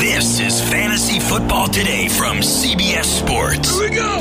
[0.00, 3.78] This is Fantasy Football Today from CBS Sports.
[3.78, 4.16] Here we go.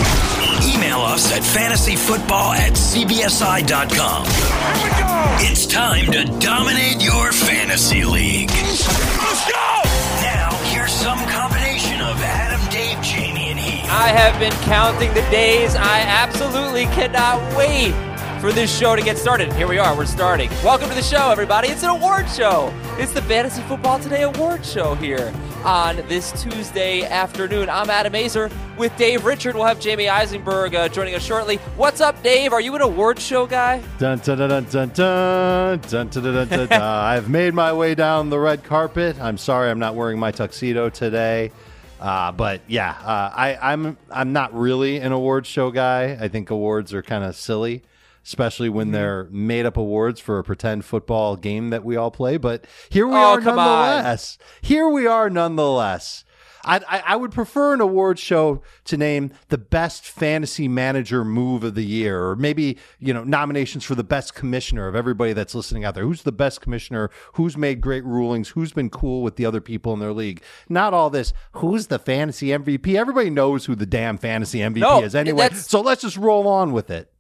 [0.68, 4.26] Email us at fantasyfootball at cbsi.com.
[4.26, 5.50] Here we go.
[5.50, 8.50] It's time to dominate your fantasy league.
[8.52, 9.82] Let's go.
[10.22, 13.90] Now, here's some combination of Adam, Dave, Jamie, and Heath.
[13.90, 15.76] I have been counting the days.
[15.76, 17.94] I absolutely cannot wait
[18.42, 19.54] for this show to get started.
[19.54, 20.50] Here we are, we're starting.
[20.64, 21.68] Welcome to the show, everybody.
[21.68, 22.74] It's an award show.
[22.98, 25.32] It's the Fantasy Football Today award show here
[25.64, 27.70] on this Tuesday afternoon.
[27.70, 29.54] I'm Adam Aizer with Dave Richard.
[29.54, 31.58] We'll have Jamey Eisenberg uh, joining us shortly.
[31.78, 32.52] What's up, Dave?
[32.52, 33.80] Are you an award show guy?
[34.00, 36.82] Dun dun dun dun dun dun dun dun dun dun.
[36.82, 39.22] I've made my way down the red carpet.
[39.22, 41.52] I'm sorry, I'm not wearing my tuxedo today.
[42.00, 46.18] Uh, but yeah, uh, I, I'm I'm not really an award show guy.
[46.20, 47.84] I think awards are kind of silly,
[48.24, 48.94] especially when Mm-hmm.
[48.94, 52.38] they're made up awards for a pretend football game that we all play.
[52.38, 53.66] But here we Oh, are come on.
[53.90, 54.38] nonetheless.
[54.62, 56.24] Here we are nonetheless.
[56.64, 61.64] I, I, I would prefer an award show to name the best fantasy manager move
[61.64, 65.56] of the year, or maybe you know nominations for the best commissioner of everybody that's
[65.56, 66.04] listening out there.
[66.04, 67.10] Who's the best commissioner?
[67.34, 68.50] Who's made great rulings?
[68.50, 70.44] Who's been cool with the other people in their league?
[70.70, 71.34] Not all this.
[71.54, 72.94] Who's the fantasy MVP?
[72.94, 75.50] Everybody knows who the damn fantasy MVP No, is anyway.
[75.54, 77.11] So let's just roll on with it.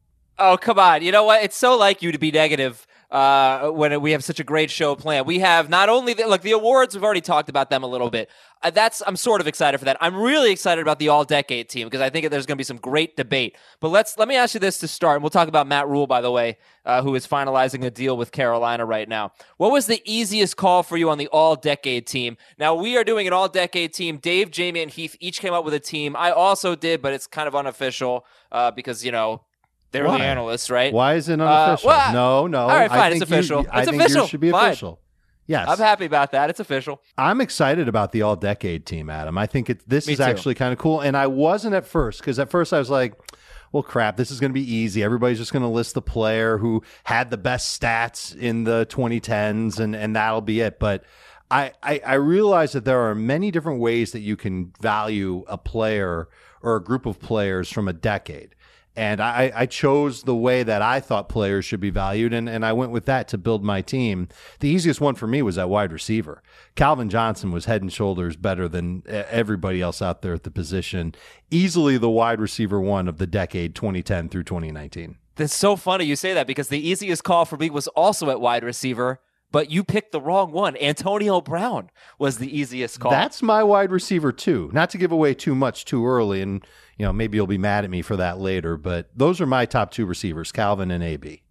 [0.43, 1.03] Oh, come on.
[1.03, 1.43] You know what?
[1.43, 4.95] It's so like you to be negative uh, when we have such a great show
[4.95, 5.27] planned.
[5.27, 6.95] We have not only the, look the awards.
[6.95, 8.27] We've already talked about them a little bit.
[8.63, 9.97] Uh, that's I'm sort of excited for that.
[10.01, 12.63] I'm really excited about the All Decade team because I think there's going to be
[12.63, 13.55] some great debate.
[13.81, 16.07] But let's let me ask you this to start, and we'll talk about Matt Rhule,
[16.07, 19.33] by the way, uh, who is finalizing a deal with Carolina right now.
[19.57, 22.35] What was the easiest call for you on the All Decade team?
[22.57, 24.17] Now we are doing an All Decade team.
[24.17, 26.15] Dave, Jamie, and Heath each came up with a team.
[26.15, 29.43] I also did, but it's kind of unofficial uh, because you know.
[29.91, 30.19] They're Why?
[30.19, 30.93] the analysts, right?
[30.93, 31.89] Why is it unofficial?
[31.89, 32.59] Uh, well, no, no.
[32.61, 33.65] all right, fine, it's you- official.
[33.71, 34.27] I It's official.
[34.27, 34.67] should be Fine.
[34.69, 34.99] official.
[35.47, 36.49] Yes, I'm happy about that.
[36.49, 37.01] It's official.
[37.17, 39.37] I'm excited about the all decade team, Adam.
[39.37, 40.23] I think it, this Me is too.
[40.23, 41.01] actually kind of cool.
[41.01, 43.15] And I wasn't at first because at first I was like,
[43.73, 45.03] well, crap, this is going to be easy.
[45.03, 49.79] Everybody's just going to list the player who had the best stats in the 2010s
[49.79, 50.79] and, and that'll be it.
[50.79, 51.03] But
[51.49, 55.57] I, I, I realize that there are many different ways that you can value a
[55.57, 56.29] player
[56.61, 58.55] or a group of players from a decade.
[58.95, 62.65] And I, I chose the way that I thought players should be valued, and, and
[62.65, 64.27] I went with that to build my team.
[64.59, 66.43] The easiest one for me was at wide receiver.
[66.75, 71.15] Calvin Johnson was head and shoulders better than everybody else out there at the position.
[71.49, 75.17] Easily the wide receiver one of the decade 2010 through 2019.
[75.35, 78.41] That's so funny you say that because the easiest call for me was also at
[78.41, 79.21] wide receiver,
[79.51, 80.77] but you picked the wrong one.
[80.77, 83.11] Antonio Brown was the easiest call.
[83.11, 84.69] That's my wide receiver too.
[84.73, 86.65] Not to give away too much too early, and
[87.01, 88.77] you know maybe you'll be mad at me for that later.
[88.77, 91.41] But those are my top two receivers, Calvin and AB.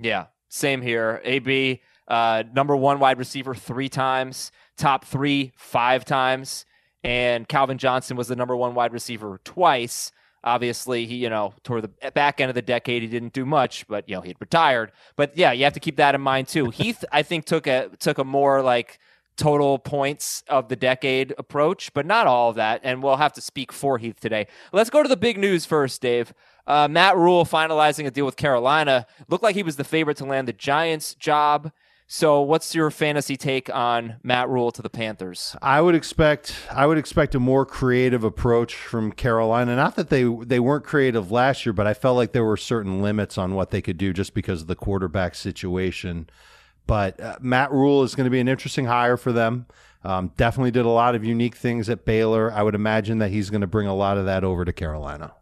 [0.00, 1.20] yeah, same here.
[1.22, 6.66] AB, uh, number one wide receiver three times, top three five times,
[7.04, 10.10] and Calvin Johnson was the number one wide receiver twice.
[10.42, 13.86] Obviously, he, you know, toward the back end of the decade, he didn't do much,
[13.86, 14.90] but you know, he'd retired.
[15.14, 16.70] But yeah, you have to keep that in mind too.
[16.70, 18.98] Heath, I think, took a took a more like
[19.36, 22.80] total points of the decade approach, but not all of that.
[22.82, 24.46] And we'll have to speak for Heath today.
[24.72, 26.32] Let's go to the big news first, Dave.
[26.66, 29.06] Uh, Matt Rhule finalizing a deal with Carolina.
[29.28, 31.70] Looked like he was the favorite to land the Giants job.
[32.08, 35.56] So, what's your fantasy take on Matt Rhule to the Panthers?
[35.60, 39.74] I would expect I would expect a more creative approach from Carolina.
[39.74, 43.02] Not that they they weren't creative last year, but I felt like there were certain
[43.02, 46.30] limits on what they could do just because of the quarterback situation.
[46.86, 49.66] But uh, Matt Rhule is going to be an interesting hire for them.
[50.04, 52.52] Um, definitely did a lot of unique things at Baylor.
[52.52, 55.34] I would imagine that he's going to bring a lot of that over to Carolina.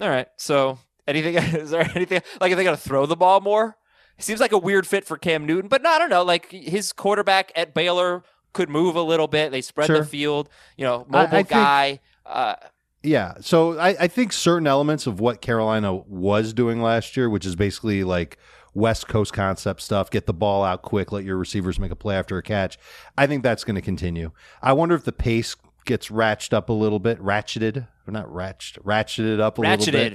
[0.00, 0.28] All right.
[0.36, 0.78] So,
[1.08, 3.76] anything is there anything like are they going to throw the ball more?
[4.16, 6.22] He seems like a weird fit for Cam Newton, but no, I don't know.
[6.22, 9.50] Like his quarterback at Baylor could move a little bit.
[9.50, 9.98] They spread Sure.
[10.00, 10.48] the field.
[10.76, 12.00] You know, I- I mobile think- guy.
[12.26, 12.54] Uh,
[13.02, 13.34] Yeah.
[13.40, 17.56] So I, I think certain elements of what Carolina was doing last year, which is
[17.56, 18.36] basically like
[18.74, 22.16] West Coast concept stuff, get the ball out quick, let your receivers make a play
[22.16, 22.78] after a catch.
[23.18, 24.30] I think that's going to continue.
[24.62, 28.78] I wonder if the pace gets ratcheted up a little bit, ratcheted, or not ratched,
[28.82, 30.14] ratcheted up a little bit.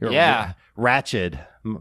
[0.00, 0.12] ratcheted.
[0.12, 0.46] Yeah.
[0.46, 1.38] ra- ratchet.
[1.64, 1.80] You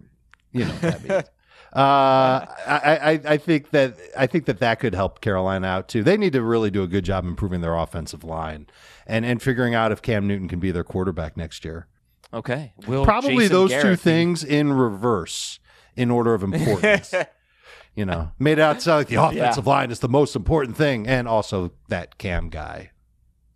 [0.53, 1.23] know what that means.
[1.73, 6.03] Uh, I, I, I think that I think that that could help Carolina out too.
[6.03, 8.67] They need to really do a good job improving their offensive line
[9.05, 11.87] and and figuring out if Cam Newton can be their quarterback next year.
[12.33, 12.71] Okay.
[12.87, 15.59] Will Probably Jason those two Garrett be- things in reverse
[15.95, 17.13] in order of importance.
[17.95, 21.07] you know, made it out sound like the offensive line is the most important thing,
[21.07, 22.91] and also that Cam guy.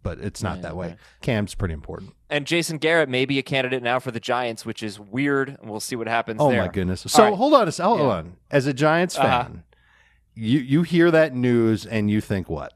[0.02, 0.88] But it's not Yeah, that way.
[0.90, 0.98] right.
[1.22, 2.14] Cam's pretty important.
[2.30, 5.58] And Jason Garrett may be a candidate now for the Giants, which is weird.
[5.62, 6.62] and We'll see what happens Oh there.
[6.62, 7.02] my goodness!
[7.08, 7.34] So right.
[7.34, 8.06] hold on, a, hold Yeah.
[8.06, 8.38] on.
[8.50, 9.50] As a Giants fan, Uh-huh.
[10.36, 12.74] you you hear that news and you think what?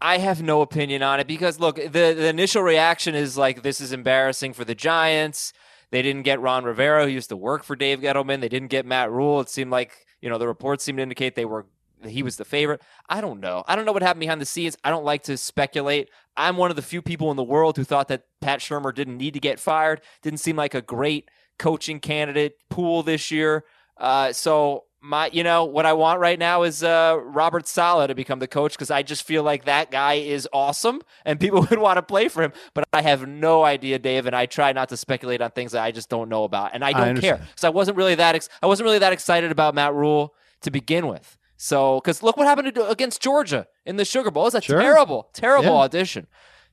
[0.00, 3.80] I have no opinion on it because look, the, the initial reaction is like this
[3.80, 5.52] is embarrassing for the Giants.
[5.94, 8.40] They didn't get Ron Rivera, who used to work for Dave Gettleman.
[8.40, 9.40] They didn't get Matt Rhule.
[9.40, 11.66] It seemed like you know the reports seemed to indicate they were
[12.04, 12.82] he was the favorite.
[13.08, 13.62] I don't know.
[13.68, 14.76] I don't know what happened behind the scenes.
[14.82, 16.10] I don't like to speculate.
[16.36, 19.18] I'm one of the few people in the world who thought that Pat Shurmur didn't
[19.18, 20.00] need to get fired.
[20.20, 21.30] Didn't seem like a great
[21.60, 23.64] coaching candidate pool this year.
[23.96, 28.14] Uh, so my, you know, what I want right now is uh, Robert Saleh to
[28.14, 31.78] become the coach because I just feel like that guy is awesome and people would
[31.78, 32.54] want to play for him.
[32.72, 35.82] But I have no idea, Dave, and I try not to speculate on things that
[35.82, 37.40] I just don't know about, and I I don't care understand.
[37.50, 40.70] because I wasn't really that ex- I wasn't really that excited about Matt Rhule to
[40.70, 41.36] begin with.
[41.58, 44.44] So, because look what happened to, against Georgia in the Sugar Bowl.
[44.44, 44.80] It was a Sure.
[44.80, 45.72] terrible, terrible Yeah.
[45.72, 46.26] audition.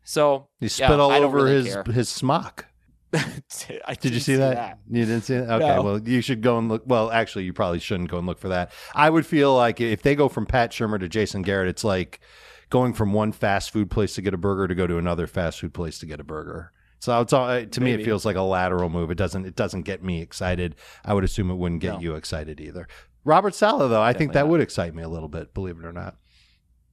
[0.04, 1.84] So He yeah, spit all over really his care.
[1.84, 2.66] his smock.
[4.02, 4.80] Did you see that?
[4.90, 5.50] You didn't see that?
[5.50, 5.82] Okay, No.
[5.84, 6.84] well, you should go and look.
[6.86, 8.72] Well, actually, you probably shouldn't go and look for that.
[8.96, 12.20] I would feel like if they go from Pat Shurmur to Jason Garrett, it's like
[12.70, 15.60] going from one fast food place to get a burger to go to another fast
[15.60, 16.72] food place to get a burger.
[17.00, 19.10] So it's all, to me, it feels like a lateral move.
[19.12, 20.76] It doesn't it doesn't get me excited.
[21.04, 22.00] I would assume it wouldn't get No.
[22.00, 22.88] you excited either.
[23.26, 24.50] Robert Saleh, though, I think that not.
[24.50, 25.54] would excite me a little bit.
[25.54, 26.16] Believe it or not.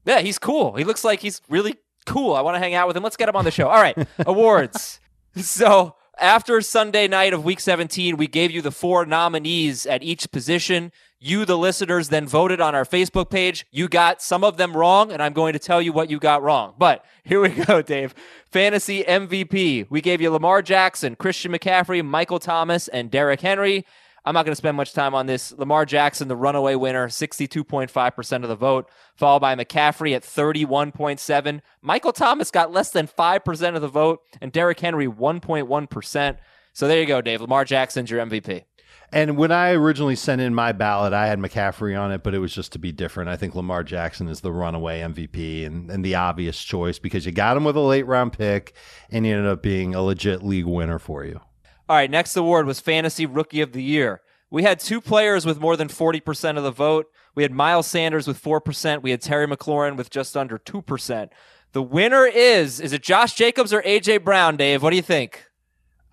[0.04, 0.74] Yeah, he's cool.
[0.76, 1.76] He looks like he's really
[2.06, 2.34] cool.
[2.34, 3.02] I want to hang out with him.
[3.02, 3.68] Let's get him on the show.
[3.68, 5.00] All right, awards.
[5.36, 10.30] So after Sunday night of Week 17, we gave you the four nominees at each
[10.30, 10.92] position.
[11.20, 13.66] You, the listeners, then voted on our Facebook page.
[13.70, 16.42] You got some of them wrong, and I'm going to tell you what you got
[16.42, 16.74] wrong.
[16.78, 18.14] But here we go, Dave.
[18.50, 19.86] Fantasy MVP.
[19.90, 23.84] We gave you Lamar Jackson, Christian McCaffrey, Michael Thomas, and Derrick Henry.
[24.28, 25.52] I'm not going to spend much time on this.
[25.52, 31.62] Lamar Jackson, the runaway winner, 62.5% of the vote, followed by McCaffrey at 31.7.
[31.80, 36.36] Michael Thomas got less than 5% of the vote, and Derrick Henry 1.1%.
[36.74, 37.40] So there you go, Dave.
[37.40, 38.64] Lamar Jackson's your MVP.
[39.10, 42.40] And when I originally sent in my ballot, I had McCaffrey on it, but it
[42.40, 43.30] was just to be different.
[43.30, 47.32] I think Lamar Jackson is the runaway MVP and, and the obvious choice because you
[47.32, 48.74] got him with a late round pick
[49.08, 51.40] and he ended up being a legit league winner for you.
[51.88, 54.20] All right, next award was Fantasy Rookie of the Year.
[54.50, 57.06] We had two players with more than 40% of the vote.
[57.34, 59.02] We had Miles Sanders with 4%.
[59.02, 61.28] We had Terry McLaurin with just under 2%.
[61.72, 64.18] The winner is, is it Josh Jacobs or A.J.
[64.18, 64.82] Brown, Dave?
[64.82, 65.44] What do you think?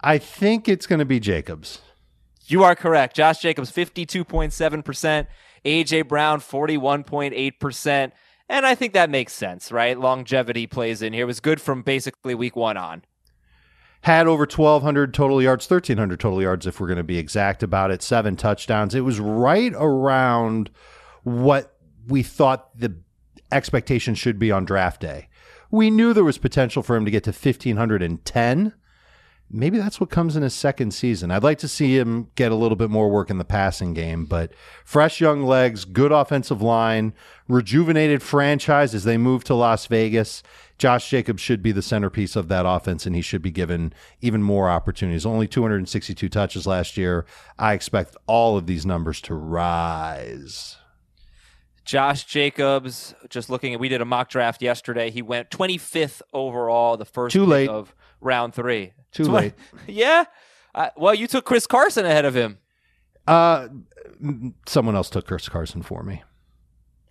[0.01, 1.81] I think it's going to be Jacobs.
[2.45, 3.15] You are correct.
[3.15, 5.27] Josh Jacobs, 52.7%.
[5.65, 6.01] A.J.
[6.03, 8.11] Brown, 41.8%.
[8.47, 9.99] And I think that makes sense, right?
[9.99, 11.23] Longevity plays in here.
[11.23, 13.03] It was good from basically week one on.
[14.05, 17.89] Had over 1,200 total yards, 1,300 total yards if we're going to be exact about
[17.89, 18.93] it, seven touchdowns.
[18.93, 20.69] It was right around
[21.23, 21.75] what
[22.05, 22.95] we thought the
[23.51, 25.27] expectation should be on draft day.
[25.71, 28.73] We knew there was potential for him to get to 1,510.
[29.49, 31.29] Maybe that's what comes in his second season.
[31.29, 34.25] I'd like to see him get a little bit more work in the passing game,
[34.25, 34.51] but
[34.83, 37.13] fresh young legs, good offensive line,
[37.47, 40.41] rejuvenated franchise as they move to Las Vegas.
[40.79, 44.41] Josh Jacobs should be the centerpiece of that offense, and he should be given even
[44.41, 45.25] more opportunities.
[45.27, 47.25] Only 262 touches last year.
[47.59, 50.77] I expect all of these numbers to rise.
[51.85, 55.11] Josh Jacobs, just looking at, we did a mock draft yesterday.
[55.11, 57.69] He went 25th overall, the first Too late.
[57.69, 57.93] of
[58.25, 58.93] round three.
[59.11, 59.53] Too late.
[59.87, 60.25] yeah.
[60.73, 62.57] Uh, well, you took Chris Carson ahead of him.
[63.27, 63.69] Uh,
[64.67, 66.23] someone else took Chris Carson for me.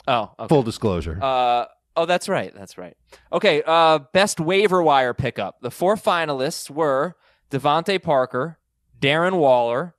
[0.07, 0.49] Oh, okay.
[0.49, 1.19] Full disclosure.
[1.21, 1.65] Uh,
[1.97, 2.53] oh, that's right.
[2.55, 2.97] That's right.
[3.33, 3.63] Okay.
[3.67, 5.61] Uh, best waiver wire pickup.
[5.63, 7.17] The four finalists were
[7.51, 8.59] DeVante Parker,
[9.01, 9.95] Darren Waller,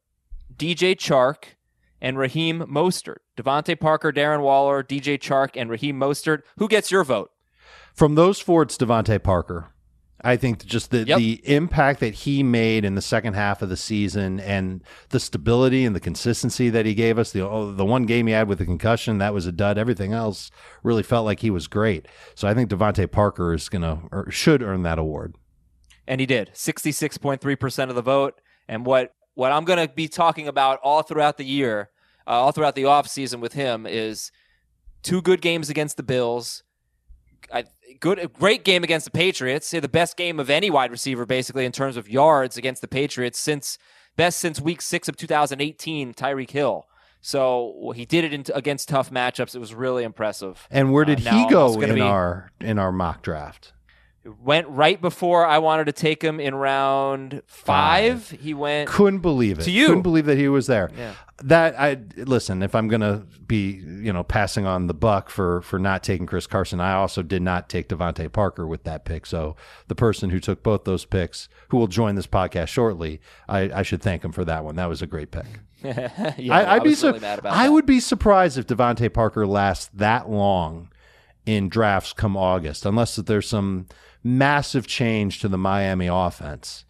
[0.56, 1.56] DJ Chark,
[2.00, 3.18] and Raheem Mostert.
[3.36, 6.42] DeVante Parker, Darren Waller, DJ Chark, and Raheem Mostert.
[6.58, 7.32] Who gets your vote?
[7.94, 9.72] From those four, it's DeVante Parker.
[10.26, 11.18] I think just the, Yep.
[11.20, 15.86] the impact that he made in the second half of the season and the stability
[15.86, 17.32] and the consistency that he gave us.
[17.32, 19.78] The oh, the one game he had with the concussion that was a dud.
[19.78, 20.50] Everything else
[20.84, 22.08] really felt like he was great.
[22.34, 25.36] So I think DeVante Parker is gonna or should earn that award.
[26.08, 30.48] and he did 66.3% of the vote and what what i'm going to be talking
[30.48, 31.90] about all throughout the year
[32.28, 34.32] uh, all throughout the offseason with him is
[35.04, 36.64] two good games against the bills
[37.54, 37.66] I,
[38.00, 41.72] good great game against the patriots the best game of any wide receiver basically in
[41.72, 43.78] terms of yards against the patriots since
[44.16, 46.86] best since week six of 2018 tyreek hill
[47.22, 49.56] So he did it in, against tough matchups.
[49.56, 50.68] It was really impressive.
[50.70, 53.74] And where Uh, did now he go in be- our in our mock draft?
[54.44, 58.32] Went right before I wanted to take him in round five.
[58.32, 58.90] He went.
[58.90, 59.64] Couldn't believe it.
[59.64, 59.88] To you.
[59.88, 60.90] Couldn't believe that he was there.
[60.98, 61.14] Yeah.
[61.44, 62.64] That I listen.
[62.64, 66.48] If I'm gonna be, you know, passing on the buck for for not taking Chris
[66.48, 69.26] Carson, I also did not take DeVante Parker with that pick.
[69.28, 69.56] So
[69.90, 73.82] the person who took both those picks, who will join this podcast shortly, I, I
[73.84, 74.76] should thank him for that one.
[74.76, 75.46] That was a great pick.
[75.84, 77.74] yeah, I, I'd be su- really mad about I that.
[77.74, 80.90] would be surprised if DeVante Parker lasts that long
[81.46, 83.86] in drafts come August, unless that there's some
[84.26, 86.84] massive change to the Miami offense.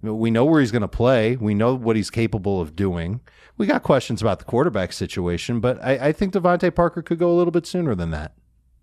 [0.00, 1.36] We know where he's going to play.
[1.36, 3.20] We know what he's capable of doing.
[3.56, 7.32] We got questions about the quarterback situation, but I, I think DeVante Parker could go
[7.32, 8.32] a little bit sooner than that.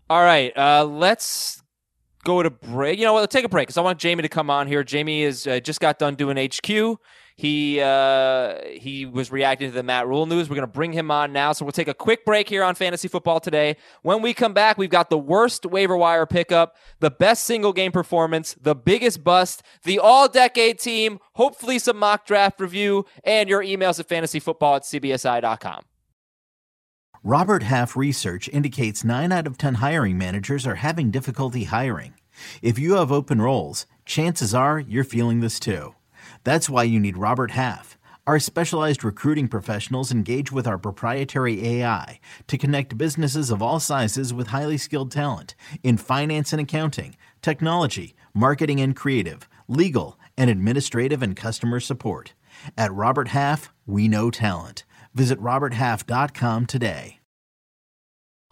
[0.10, 1.64] All right, uh, let's
[2.26, 3.00] go to break.
[3.00, 3.22] You know what?
[3.22, 4.84] Let's take a break because I want Jamie to come on here.
[4.84, 7.00] Jamie is uh, just got done doing HQ.
[7.38, 10.50] He uh, he was reacting to the Matt Rhule news.
[10.50, 12.76] We're going to bring him on now, so we'll take a quick break here on
[12.76, 13.76] Fantasy Football today.
[14.04, 17.92] When we come back, we've got the worst waiver wire pickup, the best single game
[17.92, 23.62] performance, the biggest bust, the all decade team, hopefully some mock draft review, and your
[23.62, 25.84] emails at fantasyfootball at cbsi.com.
[27.22, 32.14] Robert Half research indicates 9 out of 10 hiring managers are having difficulty hiring.
[32.62, 35.96] If you have open roles, chances are you're feeling this too.
[36.46, 37.98] That's why you need Robert Half.
[38.28, 44.32] Our specialized recruiting professionals engage with our proprietary AI to connect businesses of all sizes
[44.32, 51.24] with highly skilled talent in finance and accounting, technology, marketing and creative, legal, and administrative
[51.24, 52.36] and customer support.
[52.78, 54.86] At Robert Half, we know talent.
[55.16, 57.20] Visit RobertHalf.com today.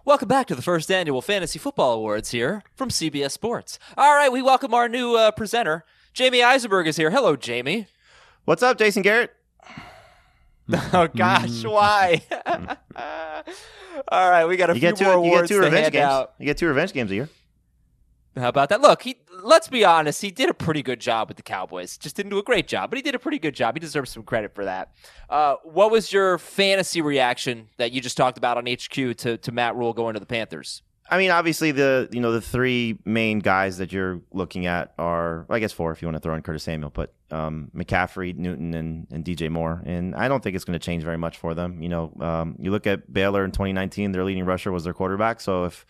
[0.03, 3.77] Welcome back to the first annual Fantasy Football Awards here from CBS Sports.
[3.95, 5.85] All right, we welcome our new uh, presenter.
[6.13, 7.09] Jamey Eisenberg is here.
[7.11, 7.87] Hello, Jamie.
[8.45, 9.31] What's up, Jason Garrett?
[10.93, 12.21] Oh gosh, why?
[14.07, 15.03] All right, we got a You few get two.
[15.03, 16.05] more You get awards two to revenge hand games.
[16.05, 16.33] out.
[16.39, 17.29] You get two revenge games a year.
[18.37, 18.79] How about that?
[18.79, 19.17] Look, he.
[19.41, 20.21] Let's be honest.
[20.21, 21.97] He did a pretty good job with the Cowboys.
[21.97, 23.75] Just didn't do a great job, but he did a pretty good job.
[23.75, 24.93] He deserves some credit for that.
[25.29, 29.51] Uh, what was your fantasy reaction that you just talked about on HQ to to
[29.51, 30.81] Matt Rhule going to the Panthers?
[31.13, 35.45] I mean, obviously the you know the three main guys that you're looking at are
[35.47, 38.73] I guess four if you want to throw in Curtis Samuel, but um, McCaffrey, Newton,
[38.73, 41.53] and, and DJ Moore, and I don't think it's going to change very much for
[41.53, 41.83] them.
[41.83, 45.39] You know, um, you look at Baylor in 2019, their leading rusher was their quarterback,
[45.39, 45.85] so if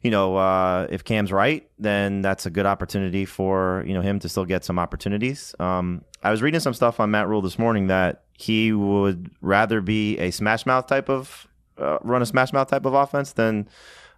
[0.00, 4.18] you know uh, if Cam's right, then that's a good opportunity for you know him
[4.20, 5.54] to still get some opportunities.
[5.60, 9.82] Um, I was reading some stuff on Matt Rhule this morning that he would rather
[9.82, 11.46] be a smash mouth type of
[11.76, 13.68] uh, run a smash mouth type of offense than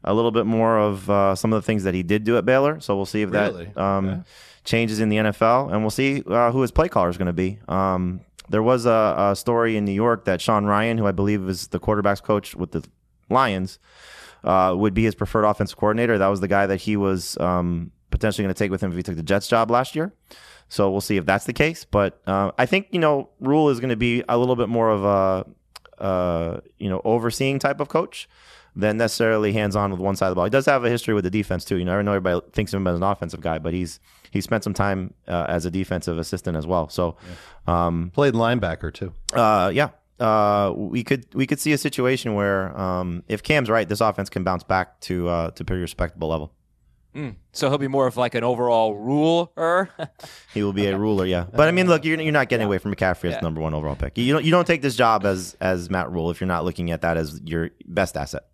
[0.05, 2.45] a little bit more of uh, some of the things that he did do at
[2.45, 2.81] Baylor.
[2.81, 3.67] So we'll see if Really?
[3.67, 4.25] that um,
[4.64, 7.33] changes in the NFL, and we'll see uh, who his play caller is going to
[7.33, 7.59] be.
[7.69, 11.47] Um, there was a, a story in New York that Sean Ryan, who I believe
[11.49, 12.83] is the quarterbacks coach with the
[13.28, 13.78] Lions,
[14.45, 16.17] uh, would be his preferred offensive coordinator.
[16.17, 18.97] That was the guy that he was um, potentially going to take with him if
[18.97, 20.14] he took the Jets job last year.
[20.71, 21.85] So we'll see if that's the case.
[21.85, 24.90] But uh, I think you know Rhule is going to be a little bit more
[24.90, 28.28] of a uh, you know overseeing type of coach
[28.78, 30.44] than necessarily hands on with one side of the ball.
[30.44, 31.76] He does have a history with the defense too.
[31.78, 33.99] You know, I know everybody thinks of him as an offensive guy, but he's
[34.30, 36.88] he spent some time uh, as a defensive assistant as well.
[36.88, 37.16] So,
[37.66, 39.12] um, Played linebacker too.
[39.35, 43.88] uh, yeah, uh, we could we could see a situation where um, if Cam's right,
[43.88, 46.52] this offense can bounce back to uh, to pretty respectable level.
[47.50, 49.88] So he'll be more of like an overall ruler.
[50.54, 51.47] He will be a ruler, yeah.
[51.52, 53.40] But I mean, look, you're, you're not getting away from McCaffrey as Yeah.
[53.40, 54.16] the number one overall pick.
[54.16, 56.92] You don't you don't take this job as as Matt Rhule if you're not looking
[56.92, 58.47] at that as your best asset.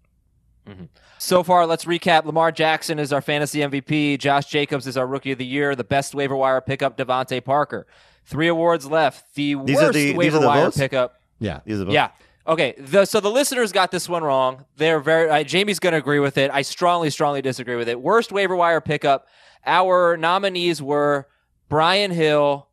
[1.19, 2.25] So far, let's recap.
[2.25, 4.19] Lamar Jackson is our fantasy MVP.
[4.19, 5.75] Josh Jacobs is our rookie of the year.
[5.75, 7.87] The best waiver wire pickup, DeVante Parker.
[8.25, 9.35] Three awards left.
[9.35, 10.77] The These are worst the- these waiver are the wire votes?
[10.79, 11.21] pickup.
[11.39, 11.61] Yeah.
[11.65, 12.09] These are both- Yeah.
[12.47, 12.75] Okay.
[12.79, 14.65] The, so the listeners got this one wrong.
[14.77, 15.29] They're very.
[15.31, 16.51] Uh, Jamie's going to agree with it.
[16.53, 18.01] I strongly, strongly disagree with it.
[18.01, 19.27] Worst waiver wire pickup.
[19.67, 21.27] Our nominees were
[21.69, 22.69] Brian Hill,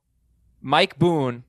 [0.61, 1.43] Mike Boone,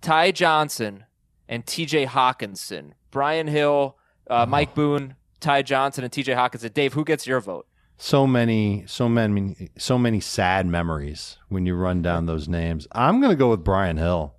[0.00, 1.04] Ty Johnson,
[1.48, 2.06] and T.J.
[2.06, 2.92] Hockenson.
[3.10, 3.96] Brian Hill,
[4.30, 6.32] uh, Mike Boone, Ty Johnson, and T.J.
[6.32, 6.72] Hockenson.
[6.74, 7.66] Dave, who gets your vote?
[7.98, 13.20] so many so many so many sad memories when you run down those names i'm
[13.20, 14.34] going to go with brian hill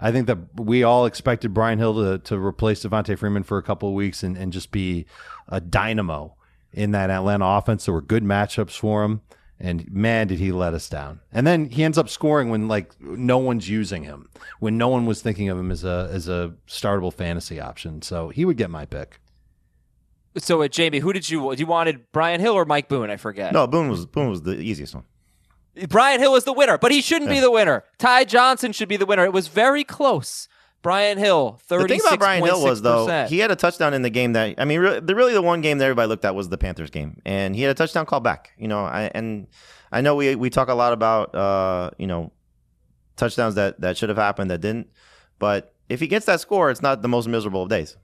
[0.00, 3.62] i think that we all expected brian hill to, to replace devonta freeman for a
[3.62, 5.04] couple of weeks and, and just be
[5.48, 6.34] a dynamo
[6.72, 9.20] in that atlanta offense there were good matchups for him
[9.60, 12.98] and man did he let us down and then he ends up scoring when like
[12.98, 14.26] no one's using him
[14.58, 18.30] when no one was thinking of him as a as a startable fantasy option so
[18.30, 19.20] he would get my pick
[20.38, 23.10] So, uh, Jamie, who did you you wanted Brian Hill or Mike Boone?
[23.10, 23.52] I forget.
[23.52, 25.04] No, Boone was Boone was the easiest one.
[25.88, 27.84] Brian Hill was the winner, but he shouldn't be the winner.
[27.98, 29.24] Ty Johnson should be the winner.
[29.24, 30.46] It was very close
[30.82, 31.94] Brian Hill, The thirty.
[31.94, 34.64] thing about Brian Hill was though he had a touchdown in the game that I
[34.64, 37.20] mean, really, the really the one game that everybody looked at was the Panthers game,
[37.24, 38.50] and he had a touchdown call back.
[38.58, 39.46] You know, I, and
[39.92, 42.32] I know we we talk a lot about uh, you know
[43.16, 44.88] touchdowns that that should have happened that didn't,
[45.38, 47.96] but if he gets that score, it's not the most miserable of days.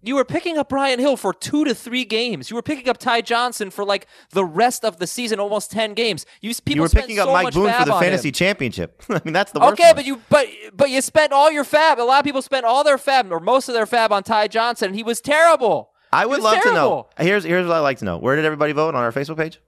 [0.00, 2.50] You were picking up Brian Hill for two to three games.
[2.50, 5.94] You were picking up Ty Johnson for like the rest of the season, almost ten
[5.94, 6.24] games.
[6.40, 8.32] You people you were spent picking up Mike much Boone for the fantasy him.
[8.34, 9.02] championship.
[9.10, 9.72] I mean, that's the worst.
[9.72, 9.96] Okay, one.
[9.96, 11.98] but you but but you spent all your FAAB.
[11.98, 14.48] A lot of people spent all their FAAB or most of their FAAB on Ty
[14.48, 15.90] Johnson, and he was terrible.
[16.12, 17.08] I would was love to know.
[17.18, 18.18] Here's here's what I like to know.
[18.18, 19.60] Where did everybody vote on our Facebook page?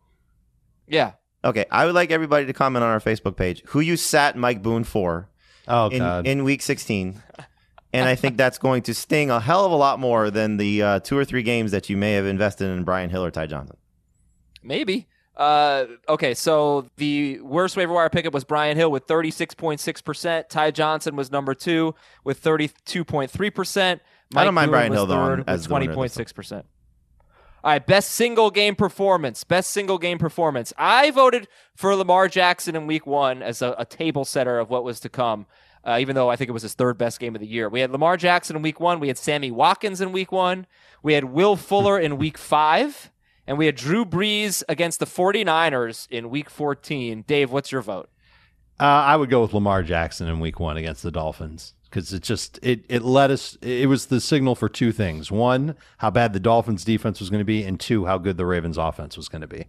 [0.86, 1.12] Yeah.
[1.44, 4.62] Okay, I would like everybody to comment on our Facebook page who you sat Mike
[4.62, 5.28] Boone for
[5.66, 6.26] Oh in, God.
[6.26, 7.20] in week 16.
[7.92, 10.82] And I think that's going to sting a hell of a lot more than the
[10.82, 13.46] uh, two or three games that you may have invested in Brian Hill or Ty
[13.46, 13.76] Johnson.
[14.62, 15.08] Maybe.
[15.36, 20.48] Uh, okay, so the worst waiver wire pickup was Brian Hill with 36.6%.
[20.48, 21.94] Ty Johnson was number two
[22.24, 24.00] with 32.3%.
[24.36, 26.62] I don't mind Boone Brian Hill, though, as with the winner 20.6%.
[27.62, 29.44] All right, best single game performance.
[29.44, 30.72] Best single game performance.
[30.78, 34.82] I voted for Lamar Jackson in week one as a, a table setter of what
[34.82, 35.46] was to come,
[35.84, 37.68] uh, even though I think it was his third best game of the year.
[37.68, 39.00] We had Lamar Jackson in week one.
[39.00, 40.66] We had Sammy Watkins in week one.
[41.02, 43.10] We had Will Fuller in week five.
[43.46, 47.24] And we had Drew Brees against the 49ers in week 14.
[47.26, 48.08] Dave, what's your vote?
[48.78, 52.22] Uh, I would go with Lamar Jackson in Week One against the Dolphins because it
[52.22, 53.58] just it it let us.
[53.60, 57.40] It was the signal for two things: one, how bad the Dolphins' defense was going
[57.40, 59.66] to be, and two, how good the Ravens' offense was going to be.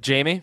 [0.00, 0.42] Jamie?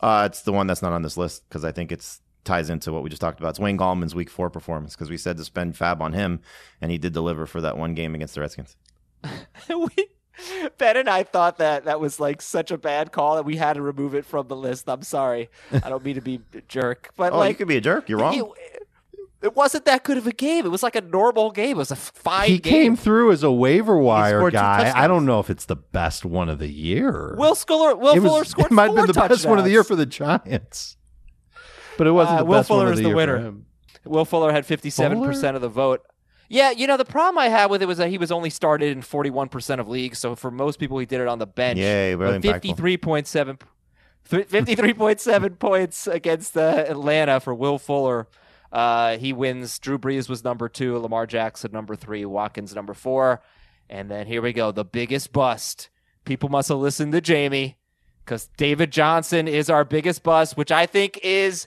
[0.00, 2.92] Uh, it's the one that's not on this list because I think it's ties into
[2.92, 3.50] what we just talked about.
[3.50, 6.40] It's Wayne Gallman's week four performance because we said to spend FAAB on him,
[6.80, 8.76] and he did deliver for that one game against the Redskins.
[9.68, 10.08] we,
[10.78, 13.74] ben and I thought that that was like such a bad call that we had
[13.74, 14.88] to remove it from the list.
[14.88, 15.48] I'm sorry.
[15.72, 18.08] I don't mean to be a jerk, but Oh, like you could be a jerk.
[18.08, 18.34] You're wrong.
[18.34, 18.82] It,
[19.42, 20.64] it wasn't that good of a game.
[20.64, 21.72] It was like a normal game.
[21.72, 22.72] It was a fine he game.
[22.72, 24.92] came through as a waiver wire guy.
[24.94, 27.34] I don't know if it's the best one of the year.
[27.36, 29.64] Will Fuller, Will it Fuller was, scored it might have been the best one of
[29.64, 30.96] the year for the Giants,
[31.98, 33.54] but it wasn't Uh, the Will best one Fuller of is the, the year winner.
[34.04, 36.02] Will Fuller had 57% of the vote.
[36.48, 38.92] Yeah, you know, the problem I had with it was that he was only started
[38.92, 40.18] in 41% of leagues.
[40.18, 41.78] So for most people, he did it on the bench.
[41.78, 42.76] Yeah, really But impactful.
[42.76, 43.60] 53.7
[44.28, 48.28] th- 53.7 points against uh, Atlanta for Will Fuller.
[48.70, 49.78] Uh, he wins.
[49.78, 50.98] Drew Brees was number two.
[50.98, 52.24] Lamar Jackson number three.
[52.24, 53.42] Watkins number four.
[53.88, 54.72] And then here we go.
[54.72, 55.88] The biggest bust.
[56.24, 57.76] People must have listened to Jamie
[58.24, 61.66] because David Johnson is our biggest bust, which I think is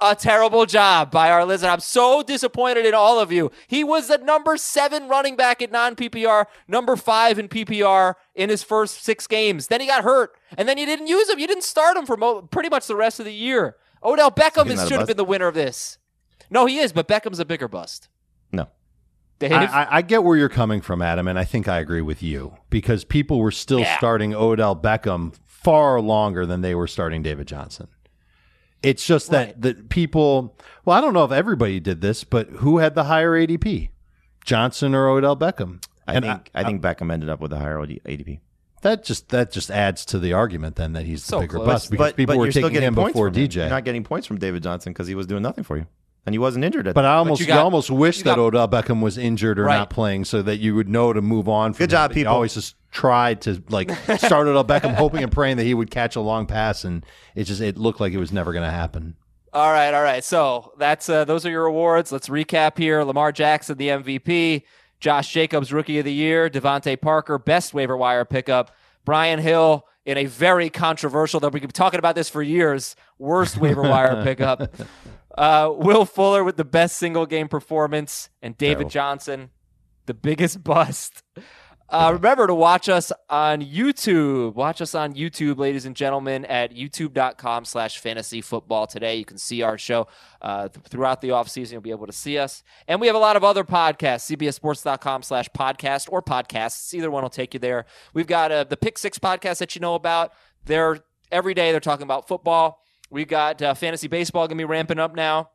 [0.00, 1.70] a terrible job by our listener.
[1.70, 3.50] I'm so disappointed in all of you.
[3.66, 8.50] He was the number seven running back at non PPR, number five in PPR in
[8.50, 9.68] his first six games.
[9.68, 11.38] Then he got hurt, and then you didn't use him.
[11.38, 13.76] You didn't start him for mo- pretty much the rest of the year.
[14.04, 15.98] Odell Beckham is, should have been the winner of this.
[16.50, 18.08] No, he is, but Beckham's a bigger bust.
[18.52, 18.68] No.
[19.38, 19.52] Dave?
[19.52, 22.22] I, I, I get where you're coming from, Adam, and I think I agree with
[22.22, 23.96] you because people were still Yeah.
[23.98, 27.88] starting Odell Beckham far longer than they were starting David Johnson.
[28.82, 29.60] It's just that Right.
[29.62, 30.56] the people.
[30.84, 33.88] Well, I don't know if everybody did this, but who had the higher ADP,
[34.44, 35.82] Johnson or Odell Beckham?
[36.06, 38.38] I And think I, think Beckham ended up with a higher ADP.
[38.82, 41.66] that just that just adds to the argument then that he's So the bigger close.
[41.66, 43.48] bust because people were you're still taking getting him points before from him.
[43.48, 43.54] DJ.
[43.56, 45.86] You're not getting points from David Johnson because he was doing nothing for you,
[46.26, 46.86] and he wasn't injured.
[46.88, 49.16] At But I almost, you you, got- almost wish you that got- Odell Beckham was
[49.16, 49.78] injured or Right.
[49.78, 51.72] not playing, so that you would know to move on.
[51.72, 52.14] From Good job, him.
[52.14, 52.34] But you people.
[52.34, 56.16] always just tried to like start Odell Beckham, hoping and praying that he would catch
[56.16, 59.14] a long pass, and it just it looked like it was never going to happen.
[59.52, 60.22] All right, all right.
[60.22, 62.12] So that's uh, those are your awards.
[62.12, 63.02] Let's recap here.
[63.04, 64.62] Lamar Jackson, the MVP.
[64.98, 66.48] Josh Jacobs, Rookie of the Year.
[66.50, 68.70] DeVante Parker, Best Waiver Wire Pickup.
[69.04, 72.96] Brian Hill, in a very controversial, that we could be talking about this for years,
[73.18, 74.74] worst waiver wire pickup.
[75.36, 78.90] Uh, Will Fuller with the best single game performance, and David Terrible.
[78.90, 79.50] Johnson,
[80.06, 81.22] the biggest bust.
[81.88, 84.54] Uh, remember to watch us on YouTube.
[84.54, 89.14] Watch us on YouTube, ladies and gentlemen, at youtube.com slash fantasy football today.
[89.14, 90.08] You can see our show
[90.42, 91.72] uh, th- throughout the offseason.
[91.72, 92.64] You'll be able to see us.
[92.88, 96.92] And we have a lot of other podcasts, cbsports.com slash podcast or podcasts.
[96.92, 97.86] Either one will take you there.
[98.14, 100.32] We've got uh, the Pick Six podcast that you know about.
[100.64, 100.98] They're
[101.30, 102.82] every day they're talking about football.
[103.10, 105.50] We've got uh, fantasy baseball going to be ramping up now.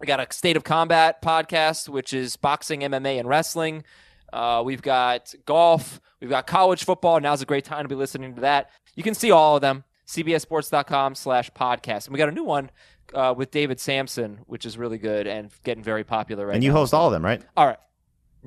[0.00, 3.84] We got a State of Combat podcast, which is boxing, MMA, and wrestling.
[4.32, 6.00] Uh, we've got golf.
[6.20, 7.20] We've got college football.
[7.20, 8.70] Now's a great time to be listening to that.
[8.94, 9.84] You can see all of them.
[10.06, 12.06] CBSSports.com slash podcast.
[12.06, 12.70] And we got a new one
[13.12, 16.70] uh, with David Samson, which is really good and getting very popular right and you
[16.70, 16.76] now.
[16.78, 17.42] host all of them, right?
[17.56, 17.78] All right.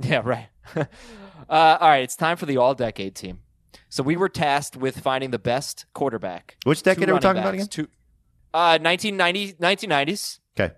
[0.01, 0.47] Yeah, right.
[0.75, 0.85] uh,
[1.49, 2.03] all right.
[2.03, 3.39] It's time for the all decade team.
[3.89, 6.55] So we were tasked with finding the best quarterback.
[6.63, 7.67] Which decade are we talking running about again?
[7.67, 7.87] Two,
[8.53, 10.39] uh, 1990, 1990s.
[10.59, 10.73] Okay.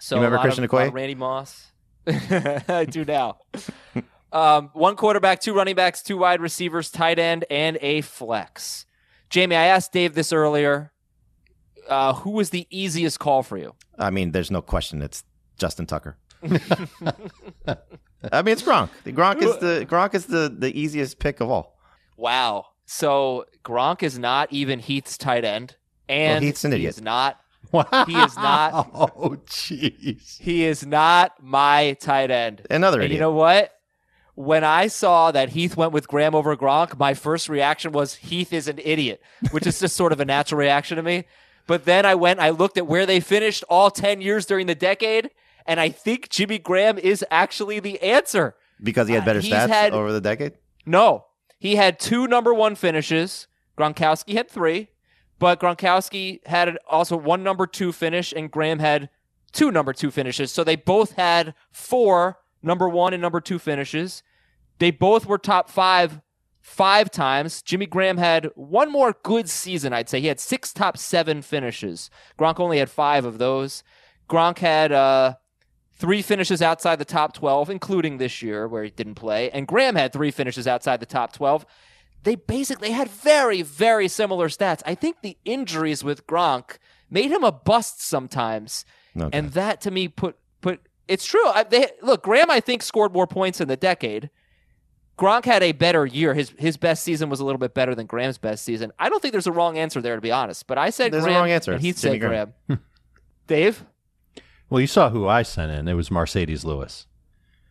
[0.00, 0.88] So You remember Christian of, Okoye?
[0.88, 1.72] of Randy Moss.
[2.06, 3.38] I do now.
[4.30, 8.84] Um, one quarterback, two running backs, two wide receivers, tight end, and a flex.
[9.30, 10.92] Jamie, I asked Dave this earlier.
[11.88, 13.74] Uh, who was the easiest call for you?
[13.98, 15.00] I mean, there's no question.
[15.00, 15.24] It's
[15.58, 16.18] Justin Tucker.
[16.42, 16.48] I
[18.42, 18.90] mean, it's Gronk.
[19.06, 21.78] Gronk is the Gronk is the the easiest pick of all.
[22.18, 22.66] Wow.
[22.84, 25.76] So Gronk is not even Heath's tight end,
[26.08, 26.96] Oh, and Heath's an he idiot.
[26.96, 27.38] is not.
[27.72, 27.84] Wow.
[28.06, 30.38] He is not- Oh, jeez.
[30.40, 32.62] He is not my tight end.
[32.70, 33.16] Another And idiot.
[33.16, 33.72] you know what?
[34.34, 38.52] When I saw that Heath went with Graham over Gronk, my first reaction was Heath
[38.52, 41.24] is an idiot, which is just sort of a natural reaction to me.
[41.66, 44.76] But then I went, I looked at where they finished all 10 years during the
[44.76, 45.30] decade,
[45.66, 48.54] and I think Jimmy Graham is actually the answer.
[48.82, 50.52] because he had better uh, he's stats had- over the decade.
[50.86, 51.26] No,
[51.58, 53.48] he had two number one finishes.
[53.76, 54.88] Gronkowski had three,
[55.38, 59.08] but Gronkowski had also one number two finish, and Graham had
[59.52, 60.52] two number two finishes.
[60.52, 64.22] So they both had four number one and number two finishes.
[64.78, 66.20] They both were top five
[66.60, 67.62] five times.
[67.62, 70.20] Jimmy Graham had one more good season, I'd say.
[70.20, 72.10] He had six top seven finishes.
[72.38, 73.82] Gronk only had five of those.
[74.28, 75.36] Gronk had uh,
[75.94, 79.50] three finishes outside the top 12, including this year where he didn't play.
[79.50, 81.64] And Graham had three finishes outside the top 12.
[82.28, 84.82] They basically had very, very similar stats.
[84.84, 86.76] I think the injuries with Gronk
[87.08, 88.84] made him a bust sometimes.
[89.18, 89.30] Okay.
[89.32, 91.46] And that to me put put it's true.
[91.46, 94.28] I, they, look, Graham I think scored more points in the decade.
[95.18, 96.34] Gronk had a better year.
[96.34, 98.92] His his best season was a little bit better than Graham's best season.
[98.98, 101.24] I don't think there's a wrong answer there to be honest, but I said There's
[101.24, 101.72] a wrong answer.
[101.72, 102.52] and he said Graham.
[102.66, 102.78] Graham.
[102.78, 102.84] Hmm.
[103.46, 103.86] Dave?
[104.68, 105.88] Well, you saw who I sent in.
[105.88, 107.06] It was Marcedes Lewis.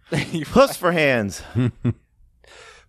[0.46, 1.44] Puss for hands.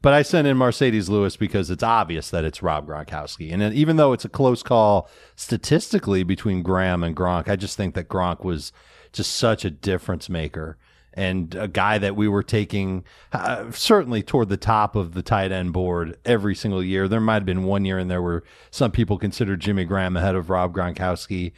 [0.01, 3.53] But I sent in Marcedes Lewis because it's obvious that it's Rob Gronkowski.
[3.53, 7.95] And even though it's a close call statistically between Graham and Gronk, I just think
[7.95, 8.73] that Gronk was
[9.13, 10.79] just such a difference maker
[11.19, 15.51] and a guy that we were taking uh, certainly toward the top of the tight
[15.51, 17.09] end board every single year.
[17.09, 20.37] There might have been one year in there where some people considered Jimmy Graham ahead
[20.37, 21.53] of Rob Gronkowski.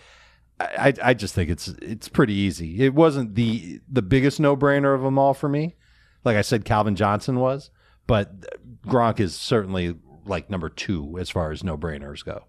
[0.59, 2.83] I, I just think it's it's pretty easy.
[2.83, 5.77] It wasn't the the biggest no brainer of them all for me.
[6.25, 7.71] Like I said, Calvin Johnson was,
[8.11, 8.29] but
[8.89, 9.95] Gronk is certainly
[10.27, 12.43] like number two as far as no brainers go.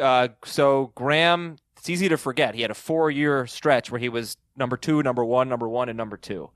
[0.00, 2.56] Uh, so Graham, it's easy to forget.
[2.56, 5.96] He had a four-year stretch where he was number two, number one, number one, and
[5.96, 6.50] number two.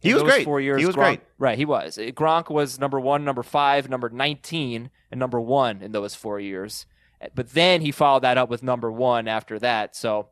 [0.00, 0.44] He was great.
[0.44, 1.20] Four years, He was Gronk- great.
[1.38, 1.98] Right, he was.
[1.98, 6.84] Gronk was number one, number five, number nineteen, and number one in those four years.
[7.32, 9.94] But then he followed that up with number one after that.
[9.94, 10.30] So,